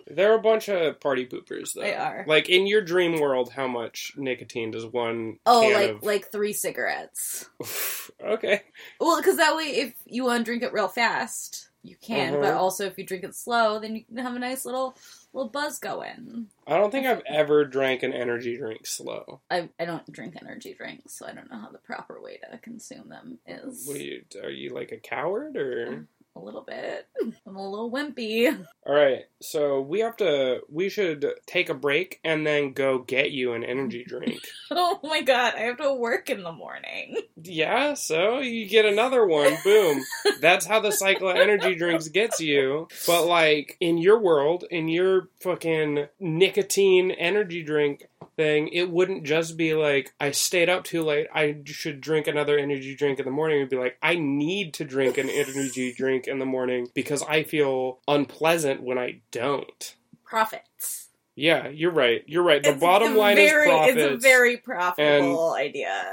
They're 0.10 0.36
a 0.36 0.42
bunch 0.42 0.70
of 0.70 1.00
party 1.00 1.26
poopers, 1.26 1.74
though. 1.74 1.82
They 1.82 1.94
are. 1.94 2.24
Like 2.28 2.50
in 2.50 2.66
your 2.68 2.82
dream 2.82 3.20
world, 3.20 3.52
how 3.52 3.68
much 3.68 4.14
nicotine 4.16 4.72
does 4.72 4.86
one 4.86 5.38
Oh, 5.46 5.70
like 5.74 5.90
of? 5.92 6.04
like 6.04 6.32
three 6.32 6.54
cigarettes. 6.54 7.50
okay. 8.24 8.62
Well, 9.00 9.18
because 9.18 9.38
that 9.38 9.56
way, 9.56 9.66
if 9.66 9.94
you 10.06 10.24
want 10.24 10.40
to 10.42 10.44
drink 10.46 10.64
it 10.64 10.74
real 10.74 10.88
fast, 10.88 11.70
you 11.84 11.96
can. 12.02 12.40
But 12.40 12.54
Mhm. 12.54 12.58
also, 12.58 12.86
if 12.86 12.98
you 12.98 13.06
drink 13.06 13.24
it 13.24 13.36
slow, 13.36 13.80
then 13.80 13.96
you 13.96 14.06
can 14.06 14.18
have 14.18 14.36
a 14.36 14.40
nice 14.40 14.66
little 14.66 14.98
little 15.34 15.50
buzz 15.50 15.80
going. 15.80 16.48
I 16.66 16.78
don't 16.78 16.92
think 16.92 17.06
I've 17.06 17.24
ever 17.28 17.66
drank 17.66 18.04
an 18.04 18.14
energy 18.14 18.58
drink 18.58 18.86
slow. 18.86 19.42
I 19.50 19.70
I 19.80 19.86
don't 19.86 20.12
drink 20.12 20.36
energy 20.42 20.74
drinks, 20.74 21.18
so 21.18 21.26
I 21.26 21.34
don't 21.34 21.52
know 21.52 21.60
how 21.60 21.70
the 21.72 21.78
proper 21.80 22.22
way 22.22 22.40
to 22.52 22.58
consume 22.58 23.10
them 23.10 23.40
is. 23.46 23.88
What 23.88 23.98
are 23.98 24.04
you, 24.04 24.24
are 24.44 24.50
you 24.50 24.74
like 24.74 24.92
a 24.92 24.98
coward 24.98 25.58
or? 25.58 26.08
A 26.38 26.46
little 26.46 26.62
bit. 26.62 27.08
I'm 27.48 27.56
a 27.56 27.70
little 27.70 27.92
wimpy. 27.92 28.48
All 28.86 28.94
right, 28.94 29.24
so 29.42 29.82
we 29.82 30.02
have 30.02 30.18
to. 30.18 30.62
We 30.70 30.88
should 30.90 31.26
take 31.48 31.70
a 31.70 31.74
break 31.74 32.20
and 32.24 32.46
then 32.46 32.74
go 32.74 33.00
get 33.00 33.32
you 33.32 33.54
an 33.54 33.64
energy 33.64 34.04
drink. 34.08 34.40
Oh 34.72 35.00
my 35.04 35.22
god, 35.22 35.56
I 35.56 35.62
have 35.62 35.78
to 35.78 35.94
work 35.94 36.30
in 36.30 36.44
the 36.44 36.52
morning. 36.52 37.18
yeah, 37.42 37.96
so 37.96 38.40
you 38.40 38.68
get 38.68 38.86
another 38.86 39.26
one. 39.26 39.58
Boom. 39.64 40.04
That's 40.40 40.66
how 40.66 40.80
the 40.80 40.92
cycle 40.92 41.30
of 41.30 41.38
energy 41.38 41.76
drinks 41.76 42.08
gets 42.08 42.40
you. 42.40 42.88
But 43.08 43.26
like 43.26 43.76
in 43.80 43.98
your 43.98 44.20
world, 44.20 44.64
in 44.70 44.88
your 44.88 45.30
fucking 45.42 46.08
nicotine 46.20 47.12
energy 47.12 47.64
drink 47.64 48.08
thing, 48.38 48.70
it 48.70 48.90
wouldn't 48.90 49.26
just 49.26 49.58
be 49.58 49.74
like 49.74 50.14
I 50.20 50.32
stayed 50.32 50.70
up 50.70 50.86
too 50.86 51.04
late. 51.04 51.28
I 51.34 51.58
should 51.66 52.00
drink 52.00 52.28
another 52.28 52.58
energy 52.58 52.96
drink 52.96 53.20
in 53.20 53.26
the 53.26 53.32
morning. 53.32 53.58
It'd 53.58 53.70
be 53.70 53.78
like 53.78 53.98
I 54.02 54.16
need 54.16 54.74
to 54.76 54.86
drink 54.86 55.18
an 55.18 55.30
energy 55.30 55.92
drink 55.92 56.28
in 56.28 56.40
the 56.40 56.46
morning 56.46 56.88
because 56.94 57.24
I 57.24 57.44
feel 57.44 58.00
unpleasant 58.08 58.82
when 58.82 58.98
I 58.98 59.20
don't. 59.32 59.96
Profits. 60.24 61.10
Yeah, 61.36 61.68
you're 61.68 61.92
right. 61.92 62.24
You're 62.26 62.44
right. 62.44 62.64
The 62.64 62.72
It's 62.72 62.80
bottom 62.80 63.16
line 63.16 63.36
very, 63.36 63.70
is 63.70 63.76
profits. 63.76 63.98
It's 63.98 64.26
a 64.26 64.28
very 64.28 64.58
profitable 64.58 65.54
idea. 65.54 66.04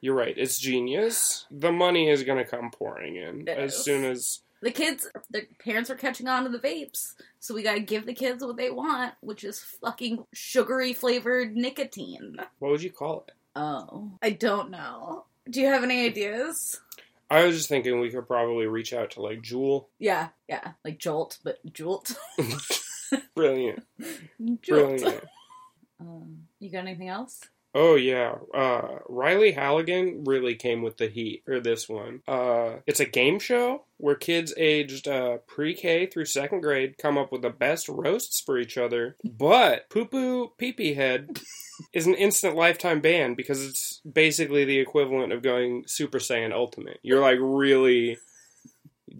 You're 0.00 0.14
right. 0.14 0.34
It's 0.36 0.58
genius. 0.58 1.44
The 1.50 1.70
money 1.70 2.08
is 2.08 2.22
going 2.22 2.38
to 2.38 2.50
come 2.50 2.70
pouring 2.70 3.16
in 3.16 3.48
as 3.48 3.76
soon 3.76 4.04
as. 4.04 4.40
The 4.62 4.70
kids, 4.70 5.08
their 5.30 5.44
parents 5.64 5.88
are 5.88 5.94
catching 5.94 6.28
on 6.28 6.44
to 6.44 6.50
the 6.50 6.58
vapes, 6.58 7.14
so 7.38 7.54
we 7.54 7.62
gotta 7.62 7.80
give 7.80 8.04
the 8.04 8.12
kids 8.12 8.44
what 8.44 8.56
they 8.56 8.70
want, 8.70 9.14
which 9.20 9.42
is 9.42 9.60
fucking 9.80 10.24
sugary 10.34 10.92
flavored 10.92 11.56
nicotine. 11.56 12.36
What 12.58 12.70
would 12.70 12.82
you 12.82 12.90
call 12.90 13.24
it? 13.26 13.34
Oh, 13.56 14.12
I 14.20 14.30
don't 14.30 14.70
know. 14.70 15.24
Do 15.48 15.60
you 15.60 15.66
have 15.68 15.82
any 15.82 16.04
ideas? 16.04 16.80
I 17.30 17.44
was 17.44 17.56
just 17.56 17.68
thinking 17.68 18.00
we 18.00 18.10
could 18.10 18.26
probably 18.26 18.66
reach 18.66 18.92
out 18.92 19.12
to 19.12 19.22
like 19.22 19.40
Juul. 19.40 19.86
Yeah, 19.98 20.28
yeah, 20.48 20.72
like 20.84 20.98
Jolt, 20.98 21.38
but 21.42 21.58
Jolt. 21.72 22.12
Brilliant. 23.34 23.84
Jolt. 24.62 25.00
Brilliant. 25.00 25.24
Um, 26.00 26.48
you 26.58 26.70
got 26.70 26.80
anything 26.80 27.08
else? 27.08 27.48
Oh 27.74 27.94
yeah, 27.94 28.34
uh, 28.52 28.98
Riley 29.08 29.52
Halligan 29.52 30.24
really 30.24 30.56
came 30.56 30.82
with 30.82 30.96
the 30.96 31.06
heat 31.06 31.42
for 31.44 31.60
this 31.60 31.88
one. 31.88 32.22
Uh, 32.26 32.78
it's 32.86 33.00
a 33.00 33.04
game 33.04 33.38
show 33.38 33.84
where 33.98 34.16
kids 34.16 34.52
aged 34.56 35.06
uh, 35.06 35.38
pre-K 35.46 36.06
through 36.06 36.24
second 36.24 36.62
grade 36.62 36.98
come 36.98 37.16
up 37.16 37.30
with 37.30 37.42
the 37.42 37.50
best 37.50 37.88
roasts 37.88 38.40
for 38.40 38.58
each 38.58 38.76
other. 38.76 39.16
But 39.22 39.88
Poo 39.88 40.06
Poo 40.06 40.48
Pee 40.58 40.72
Pee 40.72 40.94
Head 40.94 41.38
is 41.92 42.06
an 42.06 42.14
instant 42.14 42.56
lifetime 42.56 43.00
ban 43.00 43.34
because 43.34 43.64
it's 43.64 44.00
basically 44.10 44.64
the 44.64 44.78
equivalent 44.78 45.32
of 45.32 45.42
going 45.42 45.84
Super 45.86 46.18
Saiyan 46.18 46.52
Ultimate. 46.52 46.98
You're 47.02 47.20
like 47.20 47.38
really 47.40 48.18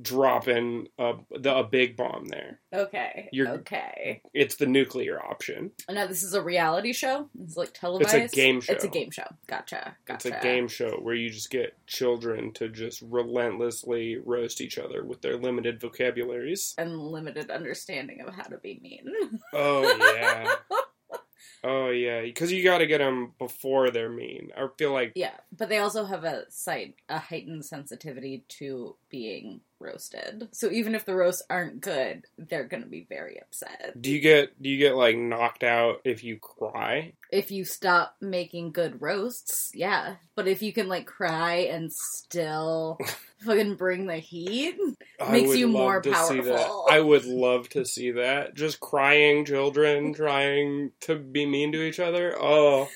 dropping 0.03 0.89
a, 0.99 1.15
the, 1.39 1.57
a 1.57 1.65
big 1.65 1.97
bomb 1.97 2.27
there. 2.27 2.61
Okay, 2.73 3.29
You're- 3.33 3.51
okay. 3.53 4.23
It's 4.33 4.57
the 4.57 4.67
nuclear 4.67 5.21
option. 5.21 5.73
Now 5.89 6.07
this 6.07 6.23
is 6.23 6.35
a 6.35 6.43
reality 6.43 6.93
show. 6.93 7.29
It's 7.43 7.57
like 7.57 7.73
televised. 7.75 8.15
It's 8.15 8.33
a 8.33 8.37
game 8.37 8.61
show. 8.61 8.73
It's 8.73 8.85
a 8.85 8.89
game 8.89 9.11
show. 9.11 9.27
Gotcha. 9.47 9.97
Gotcha. 10.05 10.29
It's 10.29 10.37
a 10.37 10.43
game 10.43 10.69
show 10.69 10.91
where 11.01 11.15
you 11.15 11.31
just 11.31 11.51
get 11.51 11.75
children 11.87 12.53
to 12.55 12.69
just 12.69 13.03
relentlessly 13.03 14.17
roast 14.17 14.61
each 14.61 14.79
other 14.79 15.05
with 15.05 15.23
their 15.23 15.37
limited 15.37 15.81
vocabularies. 15.81 16.75
and 16.79 16.97
limited 16.99 17.51
understanding 17.51 18.21
of 18.21 18.35
how 18.35 18.45
to 18.45 18.59
be 18.59 18.79
mean. 18.83 19.41
Oh 19.53 19.83
yeah. 20.15 20.55
oh 21.65 21.91
yeah, 21.91 22.23
because 22.23 22.53
you 22.53 22.63
got 22.63 22.79
to 22.79 22.87
get 22.87 22.99
them 22.99 23.33
before 23.39 23.91
they're 23.91 24.11
mean. 24.11 24.51
I 24.57 24.67
feel 24.79 24.93
like 24.93 25.13
Yeah, 25.15 25.35
but 25.57 25.69
they 25.69 25.79
also 25.79 26.05
have 26.05 26.25
a 26.25 26.45
site 26.51 26.95
a 27.09 27.19
heightened 27.19 27.65
sensitivity 27.65 28.45
to 28.59 28.97
being 29.11 29.61
roasted. 29.79 30.49
So 30.53 30.71
even 30.71 30.95
if 30.95 31.05
the 31.05 31.15
roasts 31.15 31.43
aren't 31.51 31.81
good, 31.81 32.25
they're 32.39 32.65
going 32.69 32.83
to 32.83 32.89
be 32.89 33.07
very 33.09 33.41
upset. 33.41 34.01
do 34.01 34.11
you 34.11 34.21
get 34.21 34.61
do 34.63 34.69
you 34.69 34.79
get 34.79 34.95
like 34.97 35.17
knocked 35.17 35.65
out 35.65 36.01
if 36.05 36.23
you 36.23 36.39
cry? 36.39 37.13
If 37.33 37.51
you 37.51 37.65
stop 37.65 38.17
making 38.21 38.73
good 38.73 39.01
roasts, 39.03 39.71
yeah. 39.75 40.17
But 40.37 40.49
if 40.49 40.63
you 40.63 40.73
can 40.73 40.89
like 40.89 41.07
cry 41.07 41.57
and 41.71 41.93
still 41.93 42.99
fucking 43.45 43.77
bring 43.77 44.07
the 44.07 44.17
heat, 44.17 44.77
I 45.21 45.33
Makes 45.33 45.49
would 45.49 45.59
you 45.59 45.67
love 45.69 45.73
more 45.83 46.01
to 46.03 46.15
see 46.15 46.41
that. 46.41 46.57
powerful. 46.57 46.87
I 46.91 47.01
would 47.01 47.25
love 47.25 47.69
to 47.71 47.85
see 47.85 48.13
that. 48.13 48.55
Just 48.55 48.81
crying 48.81 49.45
children 49.45 50.15
trying 50.15 50.93
to 51.03 51.17
be 51.17 51.47
mean 51.47 51.73
to 51.73 51.83
each 51.83 52.01
other. 52.01 52.35
Oh, 52.39 52.89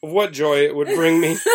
what 0.00 0.32
joy 0.32 0.64
it 0.64 0.74
would 0.74 0.88
bring 0.88 1.20
me. 1.20 1.36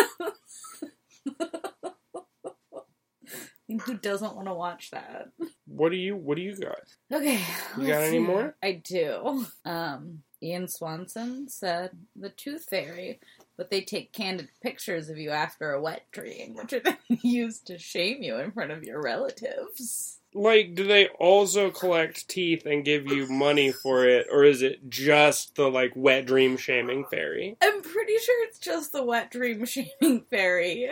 who 3.84 3.94
doesn't 3.94 4.34
want 4.34 4.48
to 4.48 4.54
watch 4.54 4.90
that? 4.90 5.28
what 5.66 5.90
do 5.90 5.96
you 5.96 6.16
what 6.16 6.36
do 6.36 6.42
you 6.42 6.56
got? 6.56 6.78
Okay. 7.12 7.40
You 7.78 7.86
got 7.86 8.02
any 8.02 8.18
more? 8.18 8.56
I 8.62 8.72
do. 8.84 9.46
Um, 9.64 10.22
Ian 10.42 10.68
Swanson 10.68 11.48
said 11.48 11.90
the 12.14 12.28
Tooth 12.28 12.66
Fairy, 12.68 13.18
but 13.56 13.70
they 13.70 13.80
take 13.80 14.12
candid 14.12 14.48
pictures 14.62 15.08
of 15.08 15.16
you 15.16 15.30
after 15.30 15.72
a 15.72 15.80
wet 15.80 16.04
dream, 16.12 16.54
which 16.54 16.72
are 16.74 16.80
then 16.80 16.98
used 17.22 17.66
to 17.68 17.78
shame 17.78 18.22
you 18.22 18.36
in 18.38 18.52
front 18.52 18.70
of 18.70 18.84
your 18.84 19.00
relatives. 19.00 20.20
Like, 20.36 20.74
do 20.74 20.84
they 20.84 21.06
also 21.20 21.70
collect 21.70 22.28
teeth 22.28 22.66
and 22.66 22.84
give 22.84 23.06
you 23.06 23.28
money 23.28 23.70
for 23.70 24.06
it, 24.06 24.26
or 24.32 24.42
is 24.44 24.62
it 24.62 24.90
just 24.90 25.54
the 25.54 25.70
like 25.70 25.92
wet 25.94 26.26
dream 26.26 26.56
shaming 26.56 27.06
fairy? 27.10 27.56
I'm 27.62 27.82
pretty 27.82 28.18
sure 28.18 28.46
it's 28.46 28.58
just 28.58 28.92
the 28.92 29.04
wet 29.04 29.30
dream 29.30 29.64
shaming 29.66 30.24
fairy. 30.28 30.90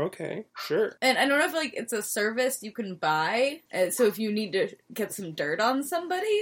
Okay, 0.00 0.44
sure. 0.56 0.96
And 1.02 1.18
I 1.18 1.26
don't 1.26 1.38
know 1.38 1.44
if 1.46 1.54
like 1.54 1.74
it's 1.74 1.92
a 1.92 2.02
service 2.02 2.62
you 2.62 2.72
can 2.72 2.94
buy. 2.94 3.60
So 3.90 4.04
if 4.06 4.18
you 4.18 4.32
need 4.32 4.52
to 4.52 4.68
get 4.92 5.12
some 5.12 5.32
dirt 5.32 5.60
on 5.60 5.82
somebody, 5.82 6.40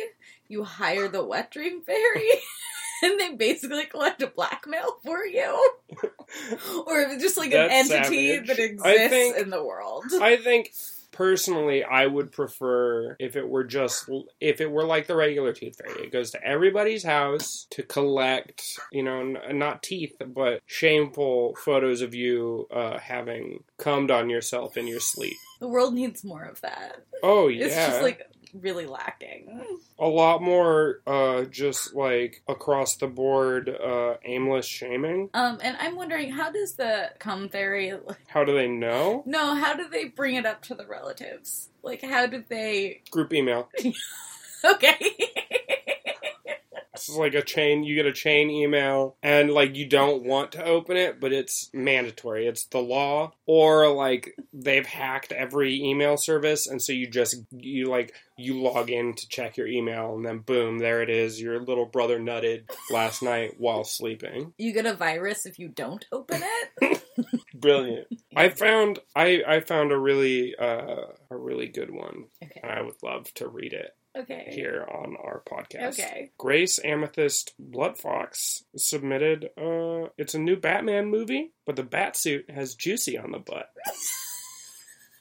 you 0.48 0.64
hire 0.64 1.08
the 1.08 1.24
wet 1.24 1.50
dream 1.50 1.82
fairy. 1.82 2.28
And 3.00 3.20
they 3.20 3.34
basically 3.36 3.84
collect 3.84 4.22
a 4.22 4.26
blackmail 4.26 4.98
for 5.04 5.24
you, 5.24 5.72
or 6.84 7.00
if 7.00 7.12
it's 7.12 7.22
just 7.22 7.36
like 7.38 7.52
an 7.52 7.70
entity 7.70 8.32
savage. 8.34 8.48
that 8.48 8.58
exists 8.58 9.08
think- 9.08 9.36
in 9.36 9.50
the 9.50 9.62
world. 9.62 10.02
I 10.20 10.34
think 10.36 10.72
personally, 11.18 11.82
I 11.82 12.06
would 12.06 12.30
prefer 12.30 13.16
if 13.18 13.34
it 13.34 13.48
were 13.48 13.64
just 13.64 14.08
if 14.40 14.60
it 14.60 14.70
were 14.70 14.84
like 14.84 15.08
the 15.08 15.16
regular 15.16 15.52
tooth 15.52 15.76
fairy. 15.76 16.04
It 16.04 16.12
goes 16.12 16.30
to 16.30 16.42
everybody's 16.44 17.02
house 17.02 17.66
to 17.70 17.82
collect, 17.82 18.62
you 18.92 19.02
know, 19.02 19.20
n- 19.20 19.58
not 19.58 19.82
teeth, 19.82 20.14
but 20.24 20.62
shameful 20.64 21.56
photos 21.56 22.02
of 22.02 22.14
you 22.14 22.68
uh, 22.70 22.98
having 22.98 23.64
cummed 23.78 24.12
on 24.12 24.30
yourself 24.30 24.76
in 24.76 24.86
your 24.86 25.00
sleep. 25.00 25.36
The 25.58 25.66
world 25.66 25.92
needs 25.92 26.24
more 26.24 26.44
of 26.44 26.60
that. 26.60 27.04
Oh 27.24 27.48
yeah, 27.48 27.66
It's 27.66 27.74
just 27.74 28.02
like 28.02 28.22
really 28.54 28.86
lacking. 28.86 29.78
a 29.98 30.06
lot 30.06 30.42
more, 30.42 31.00
uh, 31.06 31.44
just 31.44 31.94
like 31.94 32.42
across 32.48 32.96
the 32.96 33.06
board, 33.06 33.68
uh, 33.68 34.14
aimless 34.24 34.66
shaming. 34.66 35.30
Um, 35.34 35.58
and 35.62 35.76
I'm 35.80 35.96
wondering 35.96 36.30
how 36.30 36.50
does 36.50 36.74
the 36.74 37.10
cum 37.18 37.48
fairy? 37.48 37.92
How 38.28 38.44
do 38.44 38.54
they 38.54 38.68
know? 38.68 39.22
No, 39.26 39.54
how 39.54 39.74
do 39.74 39.88
they 39.88 40.06
bring 40.06 40.36
it 40.36 40.46
up 40.46 40.62
to 40.62 40.74
the 40.74 40.86
relatives? 40.86 41.68
Like, 41.82 42.02
how 42.02 42.26
do 42.26 42.44
they? 42.48 43.02
Group 43.10 43.32
email. 43.32 43.68
Okay. 44.64 44.98
It's 46.98 47.16
like 47.16 47.34
a 47.34 47.42
chain. 47.42 47.84
You 47.84 47.94
get 47.94 48.06
a 48.06 48.12
chain 48.12 48.50
email, 48.50 49.16
and 49.22 49.50
like 49.50 49.76
you 49.76 49.86
don't 49.86 50.24
want 50.24 50.52
to 50.52 50.64
open 50.64 50.96
it, 50.96 51.20
but 51.20 51.32
it's 51.32 51.70
mandatory. 51.72 52.46
It's 52.46 52.66
the 52.66 52.80
law. 52.80 53.32
Or 53.46 53.92
like 53.92 54.34
they've 54.52 54.86
hacked 54.86 55.32
every 55.32 55.74
email 55.82 56.16
service, 56.16 56.66
and 56.66 56.82
so 56.82 56.92
you 56.92 57.08
just 57.08 57.36
you 57.50 57.86
like 57.86 58.14
you 58.36 58.60
log 58.60 58.90
in 58.90 59.14
to 59.14 59.28
check 59.28 59.56
your 59.56 59.66
email, 59.66 60.14
and 60.14 60.24
then 60.24 60.38
boom, 60.38 60.78
there 60.78 61.02
it 61.02 61.10
is. 61.10 61.40
Your 61.40 61.60
little 61.60 61.86
brother 61.86 62.18
nutted 62.20 62.70
last 62.90 63.22
night 63.22 63.54
while 63.58 63.84
sleeping. 63.84 64.52
you 64.58 64.72
get 64.72 64.86
a 64.86 64.94
virus 64.94 65.46
if 65.46 65.58
you 65.58 65.68
don't 65.68 66.04
open 66.12 66.42
it. 66.80 67.02
Brilliant. 67.54 68.06
I 68.36 68.50
found 68.50 69.00
I 69.16 69.42
I 69.46 69.60
found 69.60 69.90
a 69.92 69.98
really 69.98 70.54
uh, 70.56 71.06
a 71.30 71.36
really 71.36 71.66
good 71.68 71.90
one, 71.90 72.26
Okay. 72.42 72.60
and 72.62 72.70
I 72.70 72.82
would 72.82 73.02
love 73.02 73.32
to 73.34 73.48
read 73.48 73.72
it 73.72 73.90
Okay. 74.18 74.48
here 74.50 74.86
on 74.90 75.16
our 75.22 75.42
podcast. 75.48 75.92
Okay. 76.00 76.30
Grace 76.38 76.78
Amethyst 76.84 77.54
Bloodfox 77.60 78.62
submitted 78.76 79.50
uh 79.56 80.08
it's 80.18 80.34
a 80.34 80.38
new 80.38 80.56
Batman 80.56 81.06
movie, 81.06 81.52
but 81.66 81.76
the 81.76 81.82
bat 81.82 82.16
suit 82.16 82.50
has 82.50 82.74
juicy 82.74 83.16
on 83.16 83.30
the 83.30 83.38
butt. 83.38 83.70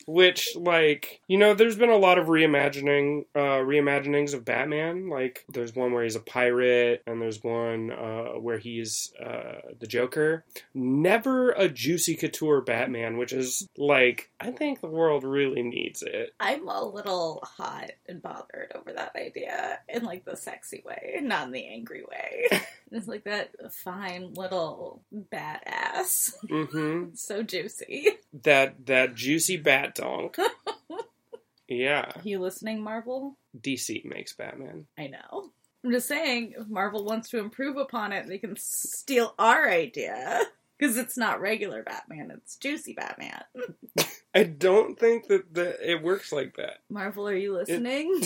Which 0.07 0.55
like, 0.55 1.21
you 1.27 1.37
know, 1.37 1.53
there's 1.53 1.75
been 1.75 1.89
a 1.89 1.97
lot 1.97 2.17
of 2.17 2.27
reimagining 2.27 3.25
uh 3.35 3.59
reimaginings 3.59 4.33
of 4.33 4.45
Batman. 4.45 5.09
Like 5.09 5.45
there's 5.49 5.75
one 5.75 5.91
where 5.91 6.03
he's 6.03 6.15
a 6.15 6.21
pirate 6.21 7.03
and 7.05 7.21
there's 7.21 7.43
one 7.43 7.91
uh 7.91 8.39
where 8.39 8.57
he's 8.57 9.11
uh 9.23 9.73
the 9.79 9.87
Joker. 9.87 10.45
Never 10.73 11.51
a 11.51 11.67
juicy 11.67 12.15
couture 12.15 12.61
Batman, 12.61 13.17
which 13.17 13.33
is 13.33 13.67
like 13.77 14.31
I 14.39 14.51
think 14.51 14.79
the 14.79 14.87
world 14.87 15.23
really 15.23 15.61
needs 15.61 16.01
it. 16.01 16.33
I'm 16.39 16.67
a 16.67 16.83
little 16.83 17.43
hot 17.43 17.91
and 18.07 18.21
bothered 18.21 18.71
over 18.75 18.93
that 18.93 19.15
idea 19.15 19.79
in 19.89 20.05
like 20.05 20.23
the 20.23 20.37
sexy 20.37 20.81
way, 20.85 21.19
not 21.21 21.47
in 21.47 21.51
the 21.51 21.67
angry 21.67 22.03
way. 22.09 22.61
it's 22.91 23.07
like 23.07 23.25
that 23.25 23.51
fine 23.73 24.33
little 24.35 25.01
badass. 25.13 26.33
mm-hmm. 26.49 27.05
so 27.13 27.43
juicy. 27.43 28.07
That 28.43 28.85
that 28.85 29.15
juicy 29.15 29.57
bat 29.57 29.95
donk. 29.97 30.37
yeah. 31.67 32.11
you 32.23 32.39
listening, 32.39 32.83
Marvel? 32.83 33.37
DC 33.59 34.05
makes 34.05 34.33
Batman. 34.33 34.85
I 34.97 35.07
know. 35.07 35.51
I'm 35.83 35.91
just 35.91 36.07
saying, 36.07 36.53
if 36.57 36.67
Marvel 36.67 37.05
wants 37.05 37.29
to 37.29 37.39
improve 37.39 37.77
upon 37.77 38.11
it, 38.11 38.27
they 38.27 38.37
can 38.37 38.55
steal 38.57 39.33
our 39.37 39.69
idea. 39.69 40.43
Because 40.77 40.95
it's 40.95 41.17
not 41.17 41.41
regular 41.41 41.81
Batman, 41.81 42.29
it's 42.29 42.55
juicy 42.55 42.93
Batman. 42.93 43.41
I 44.35 44.43
don't 44.43 44.99
think 44.99 45.25
that 45.27 45.51
the, 45.51 45.75
it 45.81 46.03
works 46.03 46.31
like 46.31 46.55
that. 46.57 46.81
Marvel, 46.87 47.27
are 47.27 47.35
you 47.35 47.55
listening? 47.55 48.21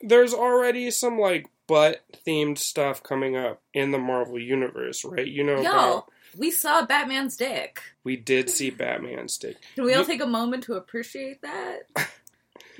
There's 0.00 0.34
already 0.34 0.92
some 0.92 1.18
like 1.18 1.48
butt 1.66 2.04
themed 2.24 2.58
stuff 2.58 3.02
coming 3.02 3.36
up 3.36 3.60
in 3.74 3.90
the 3.90 3.98
Marvel 3.98 4.38
universe, 4.38 5.04
right? 5.04 5.26
You 5.26 5.42
know 5.42 5.60
Yo, 5.60 5.62
about 5.62 6.11
we 6.36 6.50
saw 6.50 6.84
Batman's 6.84 7.36
dick. 7.36 7.82
we 8.04 8.16
did 8.16 8.48
see 8.50 8.70
Batman's 8.70 9.36
dick. 9.38 9.56
Can 9.74 9.84
we 9.84 9.92
all 9.94 10.00
You- 10.00 10.06
take 10.06 10.20
a 10.22 10.26
moment 10.26 10.64
to 10.64 10.74
appreciate 10.74 11.42
that? 11.42 11.80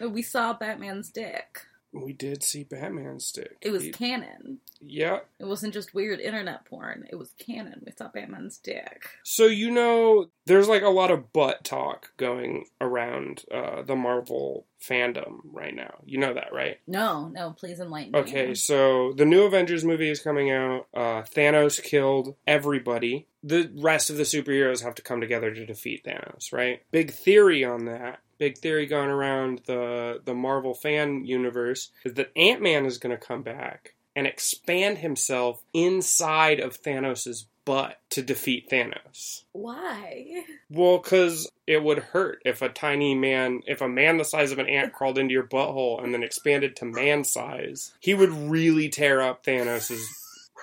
We 0.01 0.23
saw 0.23 0.53
Batman's 0.55 1.11
dick. 1.11 1.61
We 1.93 2.13
did 2.15 2.43
see 2.43 2.65
Batman's 2.65 3.31
dick. 3.31 3.57
It 3.61 3.71
was 3.71 3.85
He- 3.85 3.93
canon. 3.93 4.59
Yeah. 4.85 5.21
It 5.39 5.47
wasn't 5.47 5.75
just 5.75 5.95
weird 5.95 6.21
internet 6.21 6.65
porn. 6.65 7.07
It 7.11 7.17
was 7.17 7.35
canon. 7.39 7.83
We 7.85 7.93
saw 7.93 8.09
Batman's 8.09 8.59
dick. 8.59 9.09
So 9.23 9.47
you 9.47 9.71
know, 9.71 10.27
there's 10.47 10.69
like 10.69 10.83
a 10.83 10.89
lot 10.89 11.11
of 11.11 11.33
butt 11.33 11.65
talk 11.65 12.13
going 12.17 12.67
around 12.81 13.45
uh, 13.53 13.83
the 13.83 13.97
Marvel 13.97 14.67
fandom 14.83 15.41
right 15.45 15.75
now. 15.75 16.01
You 16.05 16.19
know 16.19 16.35
that, 16.35 16.53
right? 16.53 16.79
No, 16.87 17.29
no, 17.29 17.53
please 17.53 17.81
enlighten 17.81 18.13
me. 18.13 18.19
Okay, 18.19 18.55
so 18.55 19.13
the 19.13 19.25
new 19.25 19.43
Avengers 19.43 19.85
movie 19.85 20.11
is 20.11 20.21
coming 20.21 20.51
out. 20.51 20.87
Uh, 20.93 21.23
Thanos 21.23 21.83
killed 21.83 22.35
everybody. 22.47 23.29
The 23.45 23.71
rest 23.77 24.11
of 24.11 24.17
the 24.17 24.23
superheroes 24.23 24.83
have 24.83 24.95
to 24.97 25.03
come 25.03 25.21
together 25.21 25.53
to 25.53 25.67
defeat 25.67 26.05
Thanos, 26.05 26.53
right? 26.53 26.83
Big 26.91 27.13
theory 27.13 27.65
on 27.65 27.87
that. 27.87 28.21
Big 28.39 28.59
theory 28.59 28.87
going 28.87 29.11
around 29.11 29.63
the 29.67 30.21
the 30.25 30.35
Marvel 30.35 30.75
fan 30.75 31.25
universe 31.25 31.91
is 32.05 32.15
that 32.15 32.33
Ant 32.37 32.61
Man 32.61 32.87
is 32.87 32.99
going 32.99 33.17
to 33.17 33.25
come 33.25 33.43
back 33.43 33.95
and 34.15 34.27
expand 34.27 34.99
himself 34.99 35.63
inside 35.73 36.61
of 36.61 36.83
Thanos' 36.83 37.45
butt 37.65 37.99
to 38.11 38.23
defeat 38.23 38.69
Thanos. 38.69 39.45
Why? 39.53 40.45
Well, 40.69 40.99
because 40.99 41.51
it 41.67 41.83
would 41.83 41.99
hurt 41.99 42.43
if 42.45 42.63
a 42.63 42.69
tiny 42.69 43.15
man, 43.15 43.63
if 43.67 43.81
a 43.81 43.89
man 43.89 44.17
the 44.17 44.25
size 44.25 44.53
of 44.53 44.59
an 44.59 44.69
ant 44.69 44.93
crawled 44.93 45.19
into 45.19 45.33
your 45.33 45.47
butthole 45.47 46.03
and 46.03 46.13
then 46.13 46.23
expanded 46.23 46.77
to 46.77 46.85
man 46.85 47.25
size, 47.25 47.95
he 48.01 48.15
would 48.15 48.31
really 48.31 48.89
tear 48.89 49.21
up 49.21 49.45
Thanos' 49.45 50.03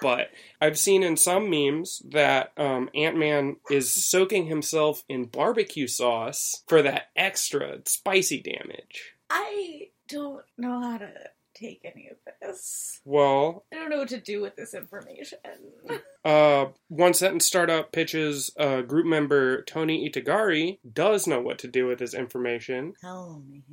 butt. 0.01 0.29
I've 0.61 0.77
seen 0.77 1.03
in 1.03 1.17
some 1.17 1.49
memes 1.49 2.01
that 2.09 2.51
um, 2.57 2.89
Ant 2.93 3.17
Man 3.17 3.57
is 3.69 3.91
soaking 3.91 4.47
himself 4.47 5.03
in 5.07 5.25
barbecue 5.25 5.87
sauce 5.87 6.63
for 6.67 6.81
that 6.81 7.09
extra 7.15 7.79
spicy 7.85 8.41
damage. 8.41 9.13
I 9.29 9.89
don't 10.07 10.43
know 10.57 10.81
how 10.81 10.97
to 10.97 11.11
take 11.59 11.81
any 11.83 12.09
of 12.09 12.17
this. 12.41 13.01
Well, 13.05 13.65
I 13.73 13.77
don't 13.77 13.89
know 13.89 13.97
what 13.97 14.09
to 14.09 14.19
do 14.19 14.41
with 14.41 14.55
this 14.55 14.73
information. 14.73 15.37
uh, 16.25 16.67
One 16.87 17.13
Sentence 17.13 17.45
Startup 17.45 17.91
pitches 17.91 18.51
uh, 18.57 18.81
group 18.81 19.05
member 19.05 19.61
Tony 19.63 20.09
Itagari 20.09 20.79
does 20.91 21.27
know 21.27 21.41
what 21.41 21.59
to 21.59 21.67
do 21.67 21.85
with 21.87 21.99
this 21.99 22.13
information. 22.13 22.93
Tell 23.01 23.43
me. 23.47 23.63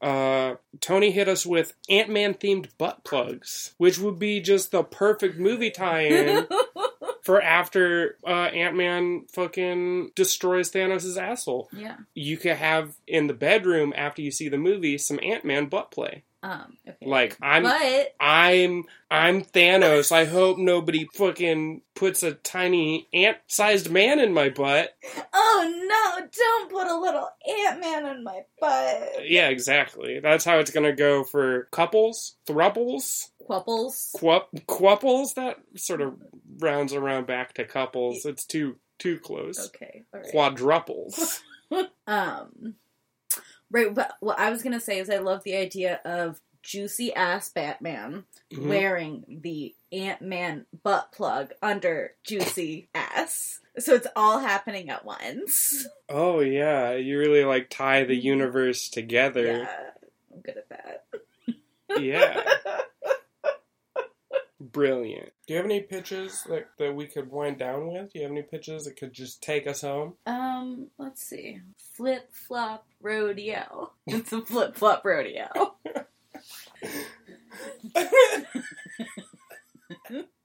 uh, 0.00 0.54
Tony 0.80 1.10
hit 1.10 1.28
us 1.28 1.44
with 1.46 1.74
Ant 1.88 2.10
Man 2.10 2.34
themed 2.34 2.68
butt 2.78 3.04
plugs, 3.04 3.74
which 3.78 3.98
would 3.98 4.18
be 4.18 4.40
just 4.40 4.70
the 4.70 4.82
perfect 4.82 5.38
movie 5.38 5.70
tie 5.70 6.06
in 6.06 6.46
for 7.22 7.40
after 7.40 8.16
uh, 8.26 8.30
Ant 8.30 8.76
Man 8.76 9.26
fucking 9.32 10.10
destroys 10.14 10.70
Thanos' 10.70 11.20
asshole. 11.20 11.68
yeah. 11.72 11.96
You 12.14 12.36
could 12.36 12.56
have 12.56 12.94
in 13.06 13.26
the 13.28 13.34
bedroom 13.34 13.92
after 13.96 14.22
you 14.22 14.30
see 14.30 14.48
the 14.48 14.58
movie 14.58 14.98
some 14.98 15.20
Ant 15.22 15.44
Man 15.44 15.66
butt 15.66 15.90
play. 15.90 16.24
Um. 16.42 16.76
Okay. 16.88 17.06
Like 17.06 17.36
I'm. 17.40 17.62
But 17.62 18.14
I'm 18.20 18.84
I'm 19.10 19.42
Thanos. 19.42 20.10
I 20.10 20.24
hope 20.24 20.58
nobody 20.58 21.06
fucking 21.14 21.82
puts 21.94 22.22
a 22.22 22.32
tiny 22.32 23.08
ant-sized 23.12 23.90
man 23.90 24.18
in 24.18 24.32
my 24.34 24.48
butt. 24.48 24.90
oh 25.32 25.84
no! 26.18 26.26
Don't 26.32 26.70
put 26.70 26.86
a 26.86 26.98
little 26.98 27.28
Ant 27.66 27.80
Man 27.80 28.06
in 28.06 28.24
my 28.24 28.40
butt. 28.60 29.24
Yeah, 29.24 29.48
exactly. 29.48 30.18
That's 30.20 30.44
how 30.44 30.58
it's 30.58 30.70
gonna 30.70 30.92
go 30.94 31.22
for 31.24 31.68
couples, 31.70 32.36
thruples, 32.48 33.28
Quapples. 33.46 34.14
Quup, 34.16 34.66
quapples 34.66 35.34
that 35.34 35.58
sort 35.76 36.00
of 36.00 36.14
rounds 36.60 36.92
around 36.92 37.26
back 37.26 37.54
to 37.54 37.64
couples. 37.64 38.24
It's 38.24 38.44
too 38.46 38.76
too 38.98 39.18
close. 39.18 39.66
Okay. 39.66 40.02
All 40.14 40.20
right. 40.20 40.30
Quadruples. 40.30 41.40
Um, 42.06 42.74
Right, 43.72 43.92
but 43.92 44.14
what 44.20 44.38
I 44.38 44.50
was 44.50 44.62
gonna 44.62 44.78
say 44.80 44.98
is 45.00 45.10
I 45.10 45.16
love 45.18 45.42
the 45.42 45.56
idea 45.56 46.00
of 46.04 46.40
juicy 46.62 47.12
ass 47.14 47.48
Batman 47.48 48.24
Mhm. 48.52 48.68
wearing 48.68 49.24
the 49.42 49.74
Ant 49.90 50.22
Man 50.22 50.66
butt 50.84 51.10
plug 51.10 51.52
under 51.60 52.14
juicy 52.22 52.88
ass. 52.94 53.58
So 53.78 53.94
it's 53.94 54.06
all 54.14 54.38
happening 54.40 54.90
at 54.90 55.04
once. 55.04 55.86
Oh 56.08 56.40
yeah, 56.40 56.92
you 56.92 57.18
really 57.18 57.44
like 57.44 57.70
tie 57.70 58.04
the 58.04 58.14
universe 58.14 58.88
together. 58.90 59.46
Yeah, 59.46 59.90
I'm 60.32 60.40
good 60.42 60.56
at 60.58 60.68
that. 60.68 61.04
Yeah. 61.98 62.42
brilliant. 64.62 65.32
Do 65.46 65.54
you 65.54 65.56
have 65.56 65.66
any 65.66 65.80
pitches 65.80 66.44
that, 66.48 66.68
that 66.78 66.94
we 66.94 67.06
could 67.06 67.30
wind 67.30 67.58
down 67.58 67.88
with? 67.88 68.12
Do 68.12 68.18
you 68.18 68.22
have 68.22 68.32
any 68.32 68.42
pitches 68.42 68.84
that 68.84 68.96
could 68.96 69.12
just 69.12 69.42
take 69.42 69.66
us 69.66 69.82
home? 69.82 70.14
Um, 70.26 70.88
let's 70.98 71.22
see. 71.22 71.60
Flip 71.94 72.28
flop 72.32 72.86
rodeo. 73.00 73.92
It's 74.06 74.32
a 74.32 74.42
flip 74.42 74.76
flop 74.76 75.04
rodeo. 75.04 75.74